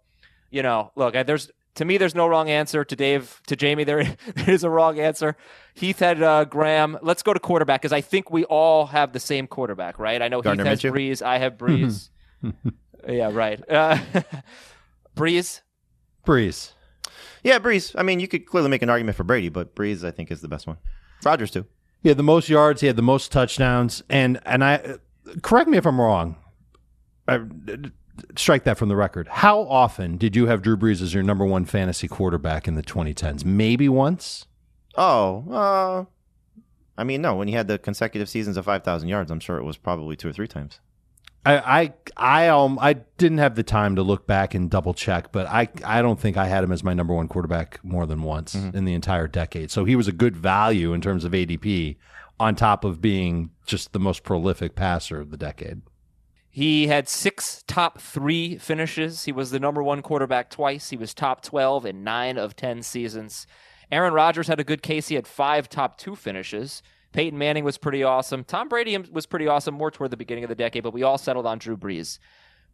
[0.50, 2.85] you know, look, there's to me, there's no wrong answer.
[2.85, 4.04] To Dave, to Jamie, there,
[4.35, 5.37] there is a wrong answer.
[5.74, 6.98] Heath had uh, Graham.
[7.02, 10.20] Let's go to quarterback because I think we all have the same quarterback, right?
[10.20, 10.92] I know Gardner Heath has Minshew?
[10.92, 11.22] Brees.
[11.22, 12.11] I have Brees.
[13.08, 13.62] yeah, right.
[13.70, 13.98] Uh,
[15.16, 15.61] Brees.
[16.26, 16.72] Brees.
[17.42, 17.94] Yeah, Brees.
[17.98, 20.40] I mean, you could clearly make an argument for Brady, but Brees, I think, is
[20.40, 20.76] the best one.
[21.24, 21.66] Rodgers too.
[22.02, 22.80] He had the most yards.
[22.80, 24.02] He had the most touchdowns.
[24.08, 24.96] And and I
[25.42, 26.37] correct me if I'm wrong.
[27.28, 27.40] I,
[28.37, 29.29] strike that from the record.
[29.29, 32.83] How often did you have Drew Brees as your number one fantasy quarterback in the
[32.83, 33.44] 2010s?
[33.44, 34.46] Maybe once.
[34.96, 36.05] Oh, uh,
[36.98, 37.37] I mean, no.
[37.37, 40.16] When he had the consecutive seasons of five thousand yards, I'm sure it was probably
[40.16, 40.81] two or three times.
[41.44, 41.57] I
[42.16, 45.46] I I um I didn't have the time to look back and double check, but
[45.46, 48.55] I I don't think I had him as my number one quarterback more than once
[48.55, 49.70] in the entire decade.
[49.70, 51.96] So he was a good value in terms of ADP,
[52.38, 55.83] on top of being just the most prolific passer of the decade.
[56.54, 59.24] He had six top three finishes.
[59.24, 60.90] He was the number one quarterback twice.
[60.90, 63.46] He was top 12 in nine of 10 seasons.
[63.90, 65.08] Aaron Rodgers had a good case.
[65.08, 66.82] He had five top two finishes.
[67.12, 68.44] Peyton Manning was pretty awesome.
[68.44, 71.16] Tom Brady was pretty awesome more toward the beginning of the decade, but we all
[71.16, 72.18] settled on Drew Brees.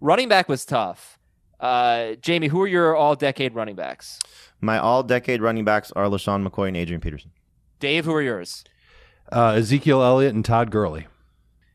[0.00, 1.16] Running back was tough.
[1.60, 4.18] Uh, Jamie, who are your all decade running backs?
[4.60, 7.30] My all-decade running backs are LeSean McCoy and Adrian Peterson.
[7.78, 8.64] Dave, who are yours?
[9.30, 11.06] Uh, Ezekiel Elliott and Todd Gurley.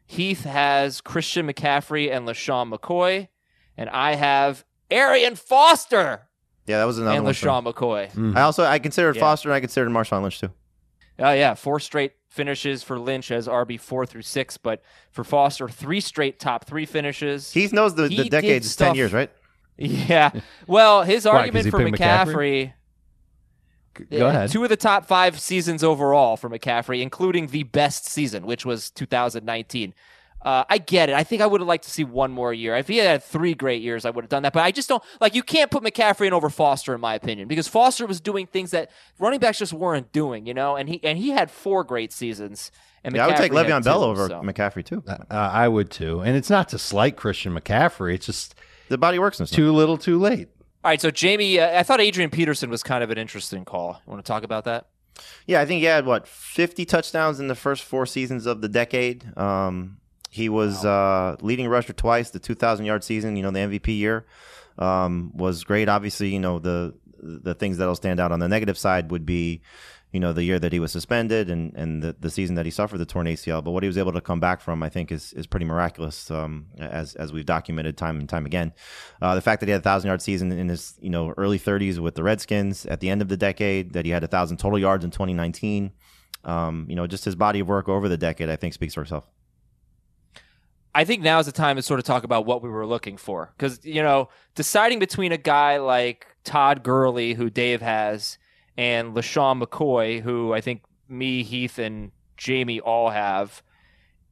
[0.06, 3.28] Heath has Christian McCaffrey and LeSean McCoy,
[3.78, 6.28] and I have Arian Foster
[6.68, 7.34] Yeah, that was another and one.
[7.34, 7.52] for me.
[7.52, 8.08] LeSean McCoy.
[8.10, 8.38] Mm-hmm.
[8.38, 9.22] I also I considered Yeah.
[9.22, 10.52] Foster and I considered Marshawn Lynch too.
[11.20, 15.70] Oh yeah, four straight finishes for Lynch as RB four through six, but for Foster,
[15.70, 17.52] three straight top three finishes.
[17.54, 19.32] He knows the, He the decades is ten years, right?
[19.78, 20.32] yeah.
[20.68, 22.74] Well, his Why, 'cause argument he for picked McCaffrey.
[23.94, 24.52] Go uh, ahead.
[24.52, 28.90] Two of the top five seasons overall for McCaffrey, including the best season, which was
[28.92, 29.94] 2019.
[30.44, 31.16] Uh, I get it.
[31.16, 32.76] I think I would have liked to see one more year.
[32.76, 34.52] If he had three great years, I would have done that.
[34.52, 35.36] But I just don't like.
[35.36, 38.72] You can't put McCaffrey in over Foster, in my opinion, because Foster was doing things
[38.72, 40.46] that running backs just weren't doing.
[40.46, 42.72] You know, and he and he had four great seasons.
[43.06, 44.42] And Yeah, I would take McCaffrey had Le'Veon Bell two, over so.
[44.42, 45.02] McCaffrey too.
[45.08, 48.16] Uh, I would too, and it's not to slight Christian McCaffrey.
[48.16, 48.56] It's just
[48.90, 50.50] The body works and too little, too late.
[50.84, 54.02] All right, so Jamie, uh, I thought Adrian Peterson was kind of an interesting call.
[54.06, 54.88] You want to talk about that?
[55.46, 58.68] Yeah, I think he had what 50 touchdowns in the first four seasons of the
[58.68, 59.38] decade.
[59.38, 59.98] Um,
[60.30, 62.32] he was uh, leading rusher twice.
[62.32, 64.26] The 2,000 yard season, you know, the MVP year
[64.78, 65.88] um, was great.
[65.88, 66.94] Obviously, you know the
[67.26, 69.62] the things that'll stand out on the negative side would be,
[70.14, 72.72] you know, the year that he was suspended and and the, the season that he
[72.72, 73.64] suffered the torn ACL.
[73.64, 76.30] But what he was able to come back from, I think, is is pretty miraculous.
[76.30, 78.74] Um, as as we've documented time and time again,
[79.22, 81.58] uh, the fact that he had a thousand yard season in his you know early
[81.58, 84.58] 30s with the Redskins at the end of the decade, that he had a thousand
[84.58, 85.92] total yards in 2019.
[86.44, 89.02] Um, you know, just his body of work over the decade, I think, speaks for
[89.02, 89.28] itself.
[90.94, 93.18] I think now is the time to sort of talk about what we were looking
[93.18, 93.52] for.
[93.58, 98.38] Because, you know, deciding between a guy like Todd Gurley, who Dave has,
[98.78, 103.62] and LeSean McCoy, who I think me, Heath, and Jamie all have,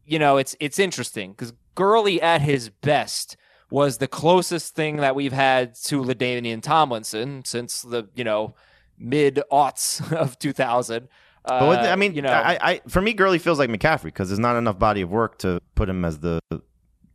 [0.06, 3.38] you know, it's it's interesting because Gurley at his best
[3.70, 8.54] was the closest thing that we've had to LaDainian Tomlinson since the, you know,
[8.98, 11.08] mid aughts of 2000.
[11.46, 14.06] But with, Uh, I mean, you know, I, I for me, Gurley feels like McCaffrey
[14.06, 16.40] because there's not enough body of work to put him as the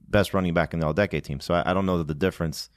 [0.09, 1.41] best running back in the all-decade team.
[1.41, 2.71] So I, I don't know that the difference.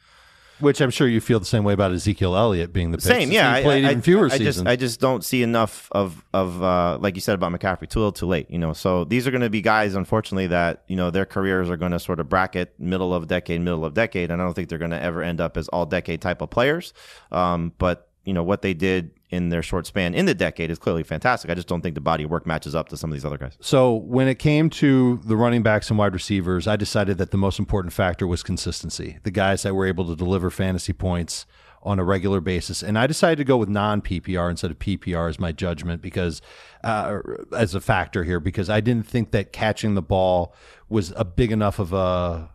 [0.60, 3.00] Which I'm sure you feel the same way about Ezekiel Elliott being the.
[3.00, 3.54] Same, yeah.
[3.54, 4.56] He I- played I, even fewer I, I seasons.
[4.58, 7.90] just, I just don't see enough of of uh, like you said about McCaffrey.
[7.90, 8.50] Too little, too late.
[8.52, 11.70] You know, so these are going to be guys, unfortunately, that you know their careers
[11.70, 14.54] are going to sort of bracket middle of decade, middle of decade, and I don't
[14.54, 16.94] think they're going to ever end up as all decade type of players.
[17.32, 20.80] Um, but you know what they did in their short span in the decade is
[20.80, 21.52] clearly fantastic.
[21.52, 23.38] I just don't think the body of work matches up to some of these other
[23.38, 23.58] guys.
[23.62, 27.38] So when it came to the running backs and wide receivers, I decided that the
[27.38, 29.20] most important factor was consistency.
[29.24, 31.46] The guys that were able to deliver fantasy points
[31.82, 35.30] on a regular basis, and I decided to go with non PPR instead of PPR
[35.30, 36.42] as my judgment because
[36.84, 37.20] uh,
[37.56, 40.54] as a factor here because I didn't think that catching the ball
[40.90, 42.50] was a big enough of a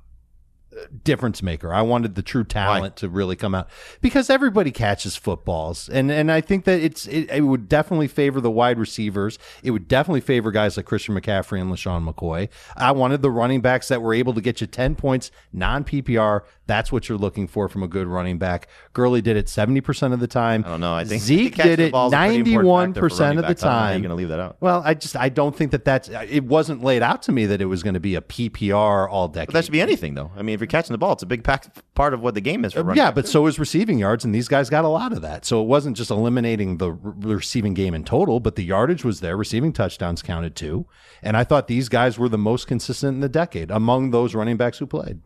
[1.02, 1.72] difference maker.
[1.72, 3.68] I wanted the true talent to really come out
[4.00, 8.40] because everybody catches footballs, and and I think that it's it, it would definitely favor
[8.40, 9.38] the wide receivers.
[9.62, 12.48] It would definitely favor guys like Christian McCaffrey and LeSean McCoy.
[12.76, 16.42] I wanted the running backs that were able to get you ten points non PPR.
[16.66, 18.68] That's what you're looking for from a good running back.
[18.92, 20.64] Gurley did it seventy percent of the time.
[20.64, 20.94] I don't know.
[20.94, 23.62] I think Zeke did it ball is a pretty ninety one percent of the backs.
[23.62, 23.92] I don't know how time.
[23.92, 24.56] You're going to leave that out.
[24.60, 27.60] Well, I just I don't think that that's it wasn't laid out to me that
[27.60, 29.48] it was going to be a PPR all decade.
[29.48, 30.30] But that should be anything, though.
[30.36, 32.40] I mean, if you're catching the ball, it's a big pack, part of what the
[32.40, 33.00] game is for running.
[33.00, 35.44] Uh, yeah, but so is receiving yards, and these guys got a lot of that.
[35.44, 39.20] So it wasn't just eliminating the re- receiving game in total, but the yardage was
[39.20, 39.36] there.
[39.36, 40.86] Receiving touchdowns counted too.
[41.22, 44.56] And I thought these guys were the most consistent in the decade among those running
[44.56, 45.20] backs who played.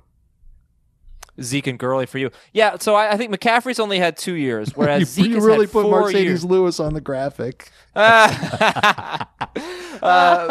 [1.40, 2.30] Zeke and Gurley for you.
[2.52, 5.66] Yeah, so I, I think McCaffrey's only had two years, whereas you Zeke you really
[5.66, 6.44] put Marcedes years.
[6.44, 7.70] Lewis on the graphic.
[7.94, 9.24] uh,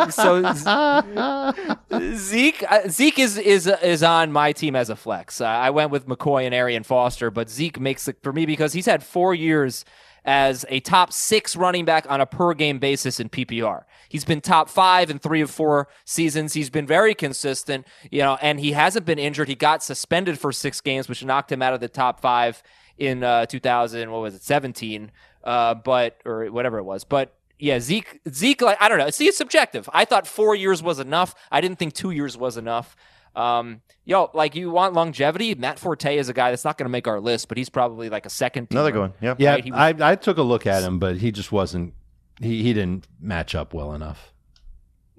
[0.10, 0.42] so
[2.16, 5.40] Zeke uh, Zeke is is is on my team as a flex.
[5.40, 8.74] Uh, I went with McCoy and Arian Foster, but Zeke makes it for me because
[8.74, 9.86] he's had four years
[10.28, 13.86] as a top six running back on a per game basis in PPR.
[14.10, 16.54] He's been top five in three of four seasons.
[16.54, 19.48] He's been very consistent, you know, and he hasn't been injured.
[19.48, 22.62] He got suspended for six games, which knocked him out of the top five
[22.98, 24.12] in uh, 2000.
[24.12, 25.12] What was it, 17?
[25.46, 29.10] Uh, but or whatever it was, but yeah, Zeke, Zeke, like I don't know.
[29.10, 29.90] See, it's subjective.
[29.94, 31.34] I thought four years was enough.
[31.52, 32.96] I didn't think two years was enough.
[33.38, 35.54] Um, yo, like you want longevity.
[35.56, 38.10] Matt Forte is a guy that's not going to make our list, but he's probably
[38.10, 38.68] like a second.
[38.72, 38.94] Another teamer.
[38.94, 39.14] good one.
[39.22, 39.40] Yep.
[39.40, 41.94] Yeah, Right, was- I, I took a look at him, but he just wasn't.
[42.42, 44.34] He he didn't match up well enough.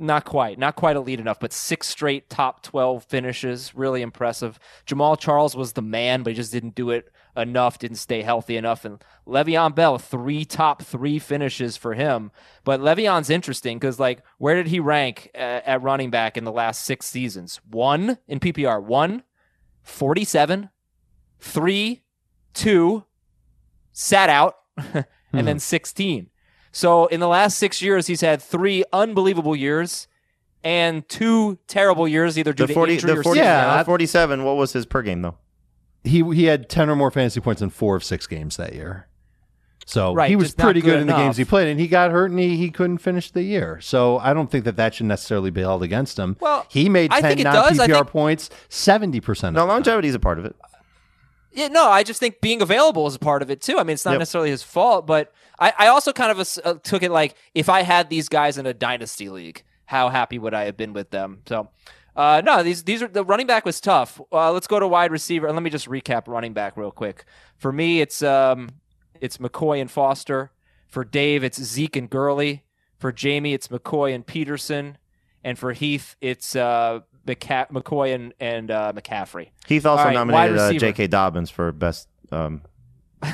[0.01, 3.75] Not quite, not quite elite enough, but six straight top 12 finishes.
[3.75, 4.59] Really impressive.
[4.87, 8.57] Jamaal Charles was the man, but he just didn't do it enough, didn't stay healthy
[8.57, 8.85] enough.
[8.85, 12.31] And Le'Veon Bell, three top three finishes for him.
[12.65, 16.53] But Le'Veon's interesting because, like, where did he rank uh, at running back in the
[16.53, 17.61] last six seasons?
[17.71, 19.23] One in PPR, one,
[19.83, 20.69] 47,
[21.39, 22.03] three,
[22.53, 23.05] two,
[23.93, 24.57] sat out,
[25.33, 26.29] and then 16.
[26.73, 30.07] So in the last six years, he's had three unbelievable years
[30.63, 33.45] and two terrible years, either due The to injury the or 40, season.
[33.45, 35.37] Yeah, 47, what was his per game, though?
[36.09, 39.07] He he had ten or more fantasy points in four of six games that year.
[39.87, 42.11] So Right, he was pretty good, good in the games he played, and he got
[42.11, 43.81] hurt and he, he couldn't finish the year.
[43.81, 46.37] So I don't think that that should necessarily be held against him.
[46.41, 49.57] Well, he made I ten think it non PPR think- points, seventy percent.
[49.57, 50.55] No, longevity is a part of it.
[51.53, 53.79] Yeah, no, I just think being available is a part of it too.
[53.79, 54.19] I mean, it's not Yep.
[54.19, 57.83] necessarily his fault, but I, I also kind of uh, took it like if I
[57.83, 61.41] had these guys in a dynasty league, how happy would I have been with them?
[61.49, 61.71] So,
[62.19, 64.21] uh, no, these these are the running back was tough.
[64.33, 67.25] Uh, let's go to wide receiver, and let me just recap running back real quick.
[67.57, 68.71] For me, it's um,
[69.21, 70.51] it's McCoy and Foster.
[70.89, 72.65] For Dave, it's Zeke and Gurley.
[72.99, 74.99] For Jamie, it's McCoy and Peterson,
[75.45, 79.51] and for Heath, it's uh, McCa- McCoy and and uh, McCaffrey.
[79.69, 80.73] Heath also right, nominated uh.
[80.73, 81.07] J.K.
[81.07, 82.63] Dobbins for best um,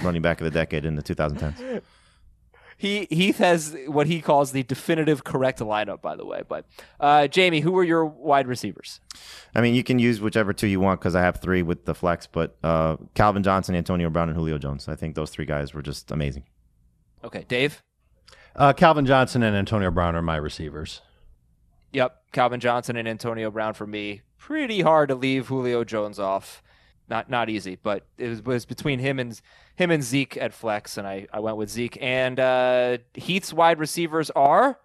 [0.02, 1.80] running back of the decade in the 2010s.
[2.76, 6.42] He Heath has what he calls the definitive correct lineup, by the way.
[6.46, 6.66] But
[7.00, 9.00] uh, Jamie, who were your wide receivers?
[9.54, 11.94] I mean, you can use whichever two you want because I have three with the
[11.94, 14.88] flex, but uh, Calvin Johnson, Antonio Brown, and Julio Jones.
[14.88, 16.44] I think those three guys were just amazing.
[17.22, 17.82] Okay, Dave.
[18.56, 21.00] Uh, Calvin Johnson and Antonio Brown are my receivers.
[21.92, 24.22] Yep, Calvin Johnson and Antonio Brown for me.
[24.36, 26.62] Pretty hard to leave Julio Jones off.
[27.08, 29.38] Not not easy, but it was, was between him and
[29.76, 31.98] him and Zeke at flex, and I, I went with Zeke.
[32.00, 34.78] And uh, Heath's wide receivers are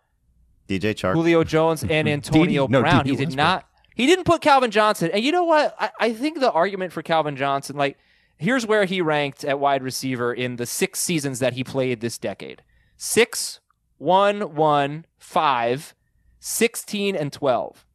[0.67, 1.13] DJ Chark.
[1.13, 3.03] Julio Jones and Antonio no, Brown.
[3.03, 3.37] Dede he did Westbrook.
[3.37, 3.65] not.
[3.95, 5.11] He didn't put Calvin Johnson.
[5.13, 5.75] And you know what?
[5.79, 7.97] I, I think the argument for Calvin Johnson, like,
[8.37, 12.17] here's where he ranked at wide receiver in the six seasons that he played this
[12.17, 12.63] decade:
[12.97, 13.59] six,
[13.97, 15.93] one, one, five,
[16.39, 17.85] 16, and twelve.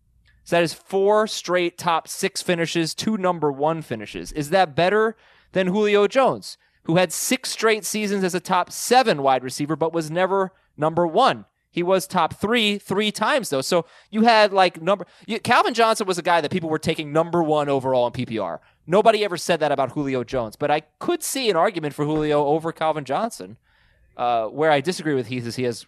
[0.44, 4.30] So that is four straight top six finishes, two number one finishes.
[4.32, 5.16] Is that better
[5.52, 9.92] than Julio Jones, who had six straight seasons as a top seven wide receiver, but
[9.92, 11.46] was never number one?
[11.70, 13.62] He was top three three times though.
[13.62, 17.12] So you had like number you, Calvin Johnson was a guy that people were taking
[17.12, 18.60] number one overall in PPR.
[18.86, 22.46] Nobody ever said that about Julio Jones, but I could see an argument for Julio
[22.46, 23.56] over Calvin Johnson.
[24.16, 25.86] Uh, where I disagree with Heath is he has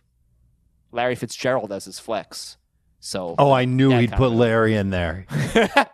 [0.91, 2.57] Larry Fitzgerald as his flex.
[3.01, 5.27] So Oh, I knew he'd put of- Larry in there.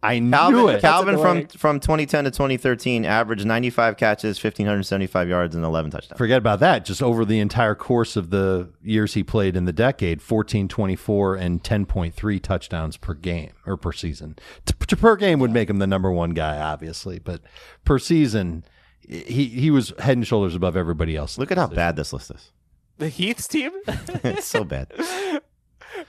[0.00, 0.80] I knew Calvin, it.
[0.80, 1.46] Calvin from, annoying.
[1.48, 6.16] from 2010 to 2013 averaged 95 catches, 1,575 yards, and 11 touchdowns.
[6.16, 6.84] Forget about that.
[6.84, 11.34] Just over the entire course of the years he played in the decade, 14, 24,
[11.34, 14.36] and 10.3 touchdowns per game or per season.
[14.64, 17.40] T- t- per game would make him the number one guy, obviously, but
[17.84, 18.62] per season,
[19.00, 21.38] he, he was head and shoulders above everybody else.
[21.38, 22.52] Look at how bad this list is.
[22.98, 23.72] the Heath's team:
[24.22, 24.92] it's so bad.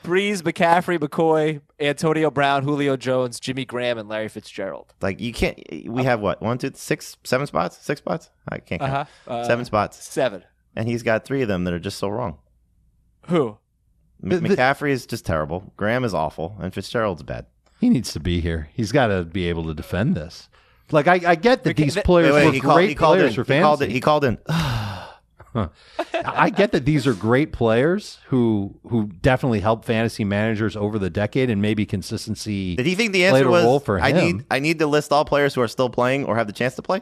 [0.03, 4.93] Brees, McCaffrey, McCoy, Antonio Brown, Julio Jones, Jimmy Graham, and Larry Fitzgerald.
[5.01, 5.59] Like you can't.
[5.87, 8.29] We have what one, two, six, seven spots, six spots.
[8.47, 8.93] I can't count.
[8.93, 9.31] Uh-huh.
[9.33, 10.43] Uh, seven spots, Seven.
[10.75, 12.37] and he's got three of them that are just so wrong.
[13.27, 13.57] Who?
[14.23, 15.73] M- The- the- McCaffrey is just terrible.
[15.77, 17.45] Graham is awful, and Fitzgerald's bad.
[17.79, 18.69] He needs to be here.
[18.73, 20.49] He's got to be able to defend this.
[20.91, 22.89] Like I, I get that Okay, these th- players Wait, wait, were he called, great
[22.89, 23.43] he called players in.
[23.45, 23.91] for He called, fantasy.
[23.91, 24.37] it, he called in.
[26.13, 31.09] I get that these are great players who who definitely help fantasy managers over the
[31.09, 32.75] decade, and maybe consistency.
[32.75, 35.25] Did he think the answer was role for I need I need to list all
[35.25, 37.01] players who are still playing or have the chance to play?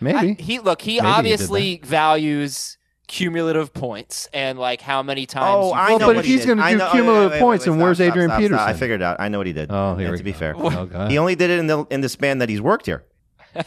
[0.00, 0.80] maybe I- he look.
[0.82, 2.76] He Maybe he obviously values
[3.06, 5.46] cumulative points and like how many times.
[5.56, 7.36] Oh, you- I Well, know but what if he's gonna do know- oh, cumulative wait,
[7.36, 8.68] wait, points, wait, then stop, where's stop, Adrian stop, stop.
[8.68, 9.16] I figured it out.
[9.18, 9.70] I know what he did.
[9.70, 10.38] Oh, here And we to be go.
[10.38, 12.86] fair, Oh, go he only did it in the in the span that he's worked
[12.86, 13.04] here.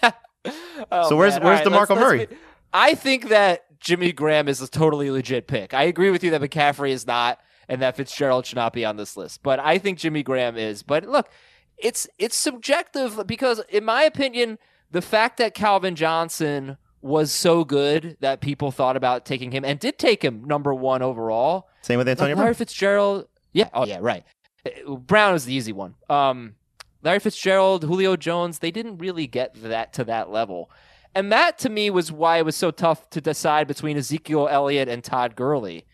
[0.91, 1.43] Oh, So where's- man.
[1.43, 2.25] where's All right, DeMarco let's- let's Murray?
[2.25, 2.35] be-
[2.73, 5.73] I think that Jimmy Graham is a totally legit pick.
[5.73, 8.95] I agree with you that McCaffrey is not, and that Fitzgerald should not be on
[8.95, 9.41] this list.
[9.43, 10.83] But I think Jimmy Graham is.
[10.83, 11.29] But look,
[11.77, 14.59] it's it's subjective because, in my opinion,
[14.91, 19.79] the fact that Calvin Johnson was so good that people thought about taking him and
[19.79, 21.67] did take him number one overall.
[21.81, 22.55] Same with Antonio Like Larry Brown.
[22.55, 23.27] Fitzgerald.
[23.53, 23.69] Yeah.
[23.73, 23.97] Oh, yeah.
[23.99, 24.23] Right.
[24.87, 25.95] Brown is the easy one.
[26.09, 26.53] Um,
[27.01, 30.69] Larry Fitzgerald, Julio Jones, they didn't really get that to that level.
[31.13, 34.87] And that to me was why it was so tough to decide between Ezekiel Elliott
[34.87, 35.85] and Todd Gurley.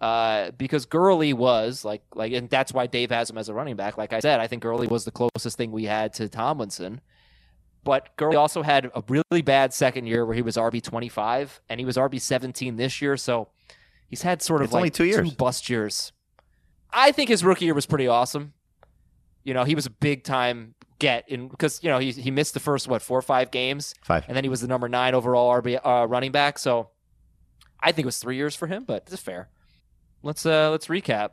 [0.00, 3.76] Uh, because Gurley was like like and that's why Dave has him as a running
[3.76, 3.96] back.
[3.96, 7.00] Like I said, I think Gurley was the closest thing we had to Tomlinson.
[7.84, 11.60] But Gurley also had a really bad second year where he was RB twenty five
[11.68, 13.16] and he was RB seventeen this year.
[13.16, 13.48] So
[14.08, 15.32] he's had sort of It's like only two years.
[15.34, 16.12] bust years.
[16.92, 18.54] I think his rookie year was pretty awesome.
[19.44, 22.54] You know, he was a big time get in because you know he he missed
[22.54, 24.24] the first what four or five games, Five.
[24.28, 26.58] and then he was the number nine overall RB uh, running back.
[26.58, 26.88] So
[27.80, 29.48] I think it was three years for him, but it's fair.
[30.22, 31.30] Let's uh let's recap.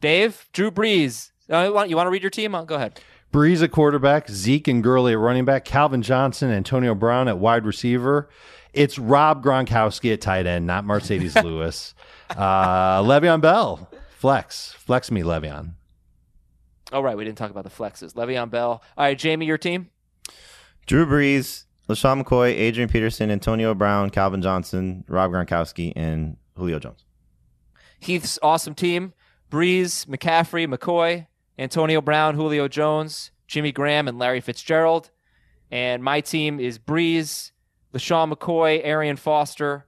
[0.00, 1.30] Dave, Drew Brees.
[1.50, 2.54] Uh, you want- you want to read your team?
[2.54, 3.00] Uh, Go ahead.
[3.32, 7.64] Brees at quarterback, Zeke and Gurley at running back, Calvin Johnson, Antonio Brown at wide
[7.66, 8.28] receiver.
[8.72, 11.94] It's Rob Gronkowski at tight end, not Marcedes Lewis.
[12.30, 15.72] Uh, Le'Veon Bell, flex, flex me, Le'Veon.
[16.96, 18.14] Oh right, we didn't talk about the flexes.
[18.14, 18.82] Le'Veon Bell.
[18.96, 19.90] All right, Jamey, your team.
[20.86, 27.04] Drew Brees, LeSean McCoy, Adrian Peterson, Antonio Brown, Calvin Johnson, Rob Gronkowski, and Julio Jones.
[28.00, 29.12] Heath's awesome team:
[29.50, 31.26] Brees, McCaffrey, McCoy,
[31.58, 35.10] Antonio Brown, Julio Jones, Jimmy Graham, and Larry Fitzgerald.
[35.70, 37.50] And my team is Brees,
[37.92, 39.84] LeSean McCoy, Arian Foster,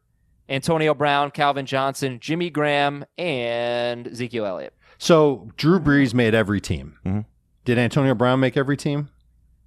[0.46, 4.74] Antonio Brown, Calvin Johnson, Jimmy Graham, and Ezekiel Elliott.
[4.98, 6.98] So Drew Brees made every team.
[7.06, 7.24] Mhm.
[7.64, 9.08] Did Antonio Brown make every team?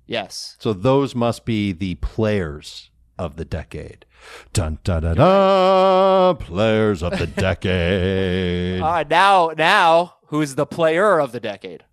[0.06, 0.58] Yes.
[0.60, 4.06] So those must be the players of the decade.
[4.54, 8.82] Dun da da da, players of the decade.
[8.82, 11.84] Uh, now, now, who's the player of the decade?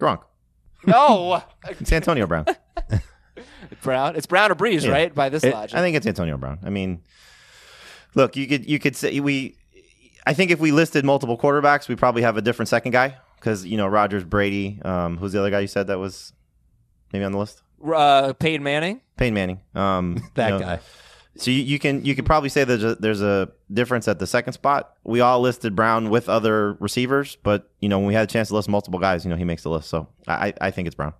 [0.00, 0.20] Gronk.
[0.86, 2.46] No, It's Antonio Brown.
[3.82, 4.16] Brown.
[4.16, 4.92] It's Brown or Brees, Yeah.
[4.92, 5.14] right?
[5.14, 5.76] By this It- logic.
[5.76, 6.58] I think it's Antonio Brown.
[6.64, 7.02] I mean,
[8.14, 9.56] look, you could you could say we.
[10.28, 13.64] I think if we listed multiple quarterbacks, we probably have a different second guy because
[13.64, 14.78] you know Rodgers, Brady.
[14.84, 16.34] Um, who's the other guy you said that was
[17.14, 17.62] maybe on the list?
[17.82, 19.00] uh, Peyton Manning.
[19.16, 19.60] Peyton Manning.
[19.74, 20.80] Um, That you know, guy.
[21.36, 24.26] So you, you can you could probably say there's a, there's a difference at the
[24.26, 24.96] second spot.
[25.02, 28.48] We all listed Brown with other receivers, but you know when we had a chance
[28.48, 29.88] to list multiple guys, you know he makes the list.
[29.88, 31.14] So I I think it's Brown.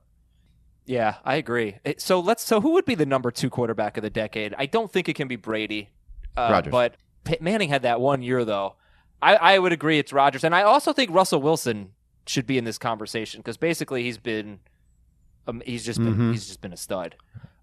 [0.84, 1.78] Yeah, I agree.
[1.96, 2.42] So let's.
[2.42, 4.54] So who would be the number two quarterback of the decade?
[4.58, 5.88] I don't think it can be Brady.
[6.36, 6.72] Uh, Rodgers.
[6.72, 6.96] But
[7.40, 8.76] Manning had that one year though.
[9.20, 11.90] I, I would agree it's Rodgers, and I also think Russell Wilson
[12.26, 14.60] should be in this conversation because basically he's been,
[15.46, 16.32] um, he's just been Mhm.
[16.32, 17.16] he's just been a stud.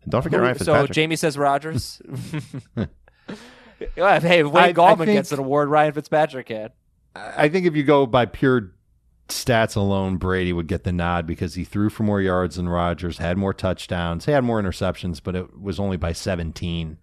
[0.03, 1.09] And don't forget Ryan so Fitzpatrick.
[1.09, 2.01] Jamey says Rodgers.
[3.77, 5.69] Hey, if Wayne I- I think- gets an award.
[5.69, 6.71] Ryan Fitzpatrick had.
[7.15, 8.71] I think if you go by pure
[9.27, 13.17] stats alone, Brady would get the nod because he threw for more yards than Rodgers,
[13.17, 16.97] had more touchdowns, he had more interceptions, but it was only by 17.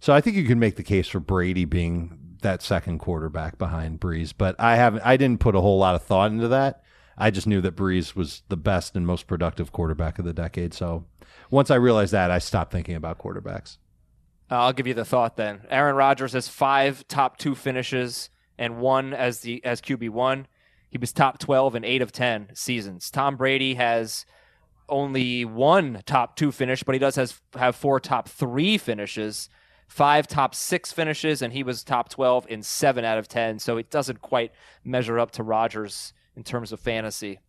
[0.00, 4.00] So I think you can make the case for Brady being that second quarterback behind
[4.00, 6.82] Brees, but I haven't I didn't put a whole lot of thought into that.
[7.18, 10.74] I just knew that Brees was the best and most productive quarterback of the decade.
[10.74, 11.06] So
[11.50, 13.78] once I realized that, I stopped thinking about quarterbacks.
[14.50, 15.62] Uh, I'll give you the thought then.
[15.70, 20.46] Aaron Rodgers has five top two finishes and one as the as QB one.
[20.88, 23.10] He was top twelve in eight of ten seasons.
[23.10, 24.24] Tom Brady has
[24.88, 29.48] only one top two finish, but he does has have four top three finishes,
[29.86, 33.58] five top six finishes, and he was top twelve in seven out of ten.
[33.58, 34.52] So it doesn't quite
[34.84, 37.40] measure up to Rodgers in terms of fantasy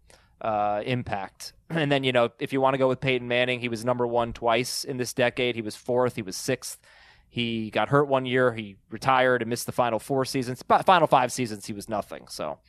[0.42, 1.54] uh, impact.
[1.70, 4.08] And then, you know, if you want to go with Peyton Manning, he was number
[4.08, 5.56] one twice in this decade.
[5.56, 6.80] He was fourth, he was sixth.
[7.28, 8.54] He got hurt one year.
[8.54, 10.64] He retired and missed the final four seasons.
[10.64, 12.28] But final five seasons, he was nothing.
[12.30, 12.60] So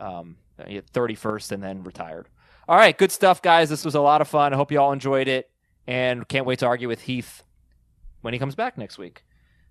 [0.00, 2.28] um, he had 31st and then retired.
[2.66, 3.68] All right, good stuff, guys.
[3.68, 4.54] This was a lot of fun.
[4.54, 5.50] I hope you all enjoyed it.
[5.86, 7.42] And can't wait to argue with Heath
[8.20, 9.24] when he comes back next week.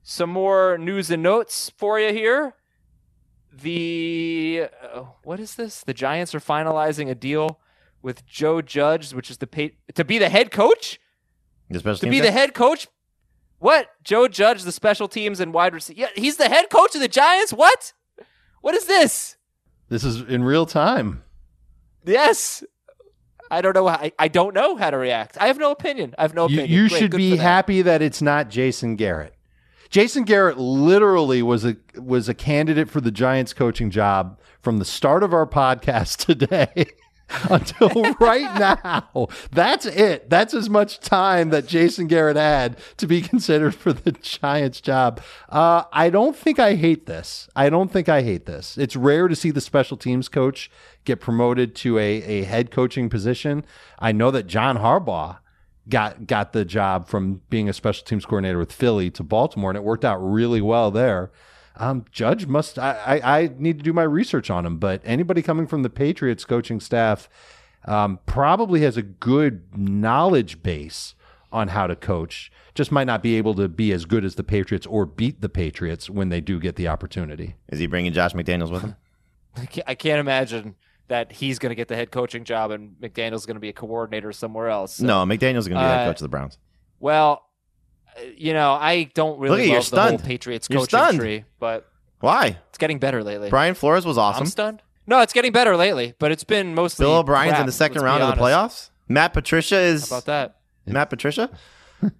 [0.03, 2.55] Some more news and notes for you here
[3.61, 5.81] the uh, what is this?
[5.81, 7.59] The Giants are finalizing a deal
[8.01, 10.99] with Joe Judge, which is the pay, to be the head coach.
[11.69, 12.25] The special To be guy?
[12.25, 12.87] the head coach.
[13.59, 13.89] What?
[14.03, 15.99] Joe Judge, the special teams and wide receiver.
[15.99, 17.51] Yeah, he's the head coach of the Giants.
[17.51, 17.93] What?
[18.61, 19.37] What is this?
[19.89, 21.23] This is in real time.
[22.05, 22.63] Yes.
[23.49, 23.87] I don't know.
[23.87, 25.37] How, I, I don't know how to react.
[25.39, 26.13] I have no opinion.
[26.17, 26.69] I have no opinion.
[26.69, 29.33] you Great, should be happy that it's not Jason Garrett.
[29.89, 34.85] Jason Garrett literally was a was a candidate for the Giants coaching job from the
[34.85, 36.87] start of our podcast today
[37.49, 39.27] until right now.
[39.51, 40.29] That's it.
[40.29, 45.21] That's as much time that Jason Garrett had to be considered for the Giants job.
[45.49, 47.49] Uh, I don't think I hate this.
[47.55, 48.77] I don't think I hate this.
[48.77, 50.71] It's rare to see the special teams coach
[51.03, 53.65] get promoted to a, a head coaching position.
[53.99, 55.39] I know that John Harbaugh
[55.89, 59.77] got got the job from being a special teams coordinator with Philly to Baltimore, and
[59.77, 61.31] it worked out really well there.
[61.79, 62.79] Um, Judge must.
[62.79, 65.89] I, I, I need to do my research on him, but anybody coming from the
[65.89, 67.29] Patriots coaching staff
[67.85, 71.13] um, probably has a good knowledge base
[71.51, 72.51] on how to coach.
[72.75, 75.49] Just might not be able to be as good as the Patriots or beat the
[75.49, 77.55] Patriots when they do get the opportunity.
[77.69, 78.95] Is he bringing Josh McDaniels with him?
[79.55, 80.75] I can't, I can't imagine
[81.07, 83.73] that he's going to get the head coaching job and McDaniels going to be a
[83.73, 84.95] coordinator somewhere else.
[84.95, 86.57] So- No, McDaniels is going to be the head Uh, coach of the Browns.
[86.99, 87.46] Well, uh,
[88.37, 90.23] you know, I don't really Look at you, love you're the whole stunned.
[90.23, 91.19] Patriots You're coaching stunned.
[91.19, 91.87] tree, but
[92.19, 92.57] Why?
[92.69, 93.49] it's getting better lately.
[93.49, 94.43] Brian Flores was awesome.
[94.43, 94.81] I'm stunned.
[95.05, 98.01] No, it's getting better lately, but it's been mostly Bill O'Brien's crap, in the second
[98.01, 98.89] let's be round of the honest.
[98.89, 98.89] playoffs.
[99.07, 100.57] Matt Patricia is How about that?
[100.85, 101.49] Matt Patricia.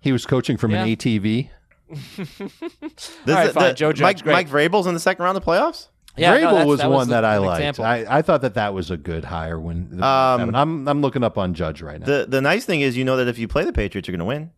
[0.00, 0.94] He was coaching from an Yeah.
[0.94, 1.50] ATV.
[2.16, 2.40] This
[3.28, 3.64] All right, is- fine.
[3.68, 4.32] the- Joe Judge, Mike great.
[4.32, 5.88] Mike Vrabel's in the second round of the playoffs.
[6.16, 7.60] Yeah, no, Vrabel that's- was that one that I an liked.
[7.60, 7.84] example.
[7.84, 9.58] I, I thought that that was a good hire.
[9.60, 12.06] When Um, I'm I'm looking up on Judge right now.
[12.06, 14.20] The the nice thing is you know that if you play the Patriots, you're going
[14.20, 14.50] to win.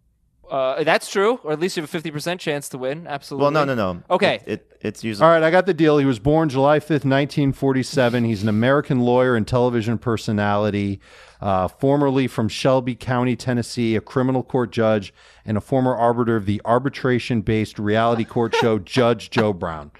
[0.51, 3.07] Uh, that's true, or at least you have a fifty percent chance to win.
[3.07, 3.43] Absolutely.
[3.43, 4.03] Well, no, no, no.
[4.11, 4.41] Okay.
[4.47, 5.99] It, it it's usually All right, I got the deal.
[5.99, 8.25] He was born July 5th, 1947.
[8.25, 11.01] He's an American lawyer and television personality,
[11.41, 15.13] uh, formerly from Shelby County, Tennessee, a criminal court judge,
[15.45, 19.91] and a former arbiter of the arbitration based reality court show Judge Joe Brown.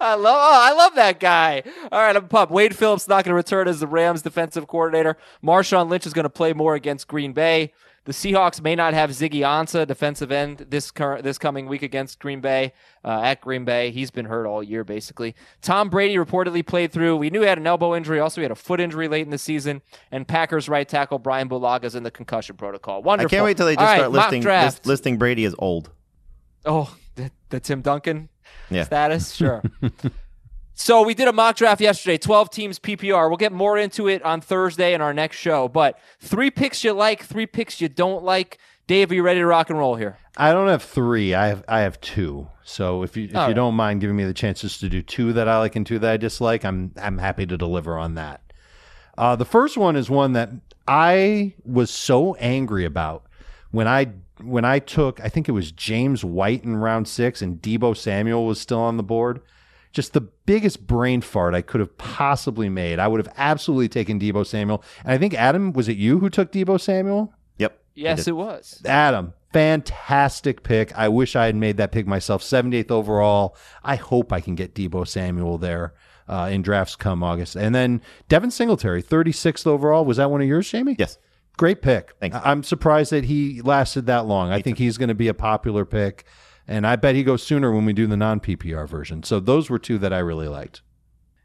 [0.00, 0.36] I love.
[0.38, 1.62] Oh, I love that guy.
[1.90, 2.52] All right, I'm pumped.
[2.52, 5.16] Wade Phillips not going to return as the Rams defensive coordinator.
[5.42, 7.72] Marshawn Lynch is going to play more against Green Bay.
[8.06, 12.20] The Seahawks may not have Ziggy Ansah, defensive end, this current this coming week against
[12.20, 12.72] Green Bay
[13.04, 13.90] uh, at Green Bay.
[13.90, 15.34] He's been hurt all year, basically.
[15.60, 17.16] Tom Brady reportedly played through.
[17.16, 18.20] We knew he had an elbow injury.
[18.20, 19.82] Also, he had a foot injury late in the season.
[20.12, 23.02] And Packers right tackle Bryan Bulaga's in the concussion protocol.
[23.02, 23.26] Wonderful.
[23.26, 25.56] I can't wait till they just All right, start mock listing list, listing Brady as
[25.58, 25.90] old.
[26.64, 28.28] Oh, the, the Tim Duncan
[28.70, 28.84] Yeah.
[28.84, 29.32] status?
[29.34, 29.62] Sure.
[30.78, 33.30] So we did a mock draft yesterday, 12 teams PPR.
[33.30, 35.68] We'll get more into it on Thursday in our next show.
[35.68, 38.58] But three picks you like, three picks you don't like.
[38.86, 40.18] Dave, are you ready to rock and roll here?
[40.36, 41.32] I don't have three.
[41.32, 42.48] I have I have two.
[42.62, 43.56] So if you if All you right.
[43.56, 46.12] don't mind giving me the chances to do two that I like and two that
[46.12, 48.42] I dislike, I'm I'm happy to deliver on that.
[49.16, 50.50] Uh, the first one is one that
[50.86, 53.24] I was so angry about
[53.70, 54.12] when I
[54.42, 58.44] when I took I think it was James White in round six and Deebo Samuel
[58.44, 59.40] was still on the board.
[59.96, 62.98] Just the biggest brain fart I could have possibly made.
[62.98, 64.84] I would have absolutely taken Deebo Samuel.
[65.02, 67.32] And I think Adam, was it you who took Deebo Samuel?
[67.56, 67.80] Yep.
[67.94, 68.82] Yes, it was.
[68.84, 70.94] Adam, fantastic pick.
[70.98, 72.42] I wish I had made that pick myself.
[72.42, 73.56] 78th overall.
[73.82, 75.94] I hope I can get Deebo Samuel there
[76.28, 77.56] uh, in drafts come August.
[77.56, 80.04] And then Devin Singletary, 36th overall.
[80.04, 80.96] Was that one of yours, Jamey?
[80.98, 81.16] Yes.
[81.56, 82.12] Great pick.
[82.20, 82.36] Thanks.
[82.36, 84.52] I- I'm surprised that he lasted that long.
[84.52, 86.26] I think he's going to be a popular pick.
[86.68, 89.22] And I bet he goes sooner when we do the non PPR version.
[89.22, 90.82] So those were two that I really liked.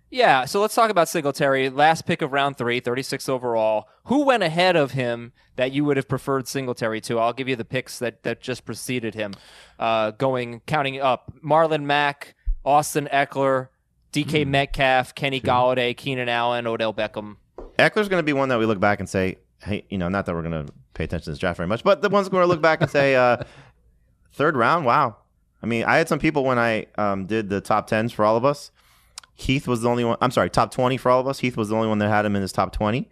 [0.09, 1.69] Yeah, so let's talk about Singletary.
[1.69, 3.87] Last pick of round three, 36 overall.
[4.07, 7.17] Who went ahead of him that you would have preferred Singletary to?
[7.17, 9.33] I'll give you the picks that, that just preceded him.
[9.79, 13.69] Uh, going, counting up Marlon Mack, Austin Ekeler,
[14.11, 17.37] DK Metcalf, Kenny Golladay, Keenan Allen, Odell Beckham.
[17.79, 20.25] Ekeler's going to be one that we look back and say, hey, you know, not
[20.25, 22.39] that we're going to pay attention to this draft very much, but the one's we're
[22.39, 23.37] going to look back and say, uh,
[24.33, 25.17] third round, wow.
[25.63, 28.35] I mean, I had some people when I um, did the top tens for all
[28.35, 28.71] of us.
[29.35, 30.17] Heath was the only one.
[30.21, 31.39] I'm sorry, top 20 for all of us.
[31.39, 33.09] Heath was the only one that had him in his top 20,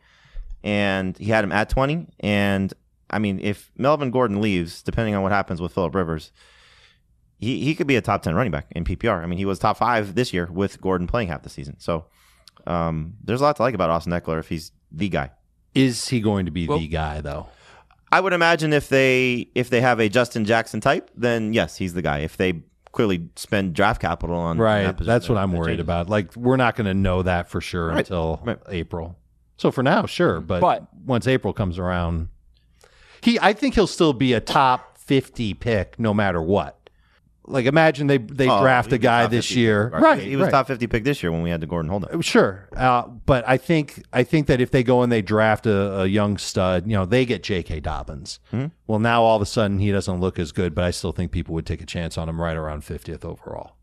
[0.64, 2.08] and he had him at 20.
[2.20, 2.74] And
[3.10, 6.32] I mean, if Melvin Gordon leaves, depending on what happens with Philip Rivers,
[7.38, 9.24] he, he could be a top 10 running back in PPR.
[9.24, 11.76] I mean, he was top five this year with Gordon playing half the season.
[11.80, 12.06] So
[12.68, 15.32] um, there's a lot to like about Austin Ekeler if he's the guy.
[15.74, 17.48] Is he going to be Well- the guy, though?
[18.12, 21.94] I would imagine if they if they have a Justin Jackson type, then yes, he's
[21.94, 22.20] the guy.
[22.20, 24.84] If they clearly spend draft capital on on Right.
[24.84, 25.84] that position, That's what I'm worried changes.
[25.84, 26.10] about.
[26.10, 28.00] Like, we're not going to know that for sure Right.
[28.00, 28.58] until Right.
[28.70, 29.16] April.
[29.58, 30.38] So for now, sure.
[30.38, 30.48] Mm-hmm.
[30.48, 32.30] But, But- once April comes around,
[33.22, 36.79] he, I think he'll still be a top 50 pick no matter what.
[37.50, 39.90] Like, imagine they, they Oh, draft a be guy top this 50 year.
[39.90, 40.22] pick, Right.
[40.22, 40.52] He was right.
[40.52, 42.22] top 50 pick this year when we had the Gordon holdup.
[42.24, 46.02] Sure, uh, but I think I think that if they go and they draft a,
[46.02, 47.80] a young stud, you know, they get J.K.
[47.82, 48.40] Dobbins.
[48.54, 48.68] Mm-hmm.
[48.88, 51.32] Well, now all of a sudden he doesn't look as good, but I still think
[51.32, 53.76] people would take a chance on him right around 50th overall.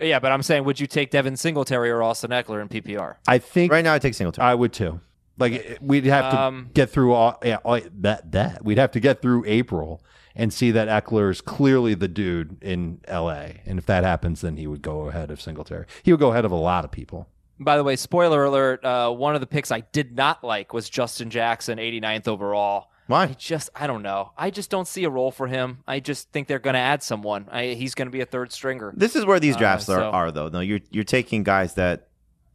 [0.00, 3.16] Yeah, but I'm saying, would you take Devin Singletary or Austin Ekeler in PPR?
[3.26, 4.46] I think Right now, I take Singletary.
[4.46, 5.00] I would too.
[5.38, 8.92] Like it- we'd have to Um, get through all, yeah, all that that we'd have
[8.92, 10.02] to get through April
[10.38, 13.60] and see that Ekeler is clearly the dude in L.A.
[13.66, 15.84] And if that happens, then he would go ahead of Singletary.
[16.04, 17.28] He would go ahead of a lot of people.
[17.60, 20.88] By the way, spoiler alert, uh, one of the picks I did not like was
[20.88, 22.86] Justin Jackson, 89th overall.
[23.08, 23.26] I Why?
[23.38, 24.30] just, I don't know.
[24.36, 25.78] I just don't see a role for him.
[25.88, 27.48] I just think they're going to add someone.
[27.50, 28.92] I, he's going to be a third stringer.
[28.96, 30.48] This is where these Uh, drafts are, so- are, though.
[30.50, 32.08] No, you're you're taking guys that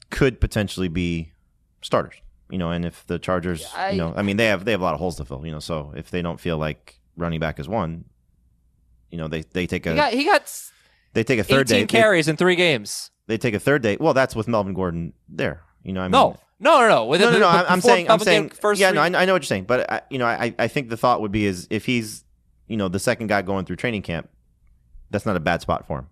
[0.10, 1.32] could potentially be
[1.82, 2.16] starters.
[2.50, 4.80] You know, and if the Chargers, I- you know, I mean, they have they have
[4.82, 5.44] a lot of holes to fill.
[5.46, 8.06] You know, so if they don't feel like running back is one,
[9.10, 10.62] you know, they they take a He got, he got
[11.14, 11.82] they take a 18 third day.
[11.82, 13.12] They, carries in three games.
[13.28, 13.98] they take a third day.
[14.00, 15.62] Well, that's with Melvin Gordon there.
[15.84, 17.06] You know, I mean, No, no, no, no.
[17.06, 17.52] With no, no, no.
[17.52, 19.66] before I'm, saying, I'm saying, first yeah, three- no, I, I know what you're saying,
[19.66, 22.24] but I, you know, I, I think the thought would be is if he's,
[22.68, 24.30] you know, the second guy going through training camp,
[25.12, 26.08] that's not a bad spot for him.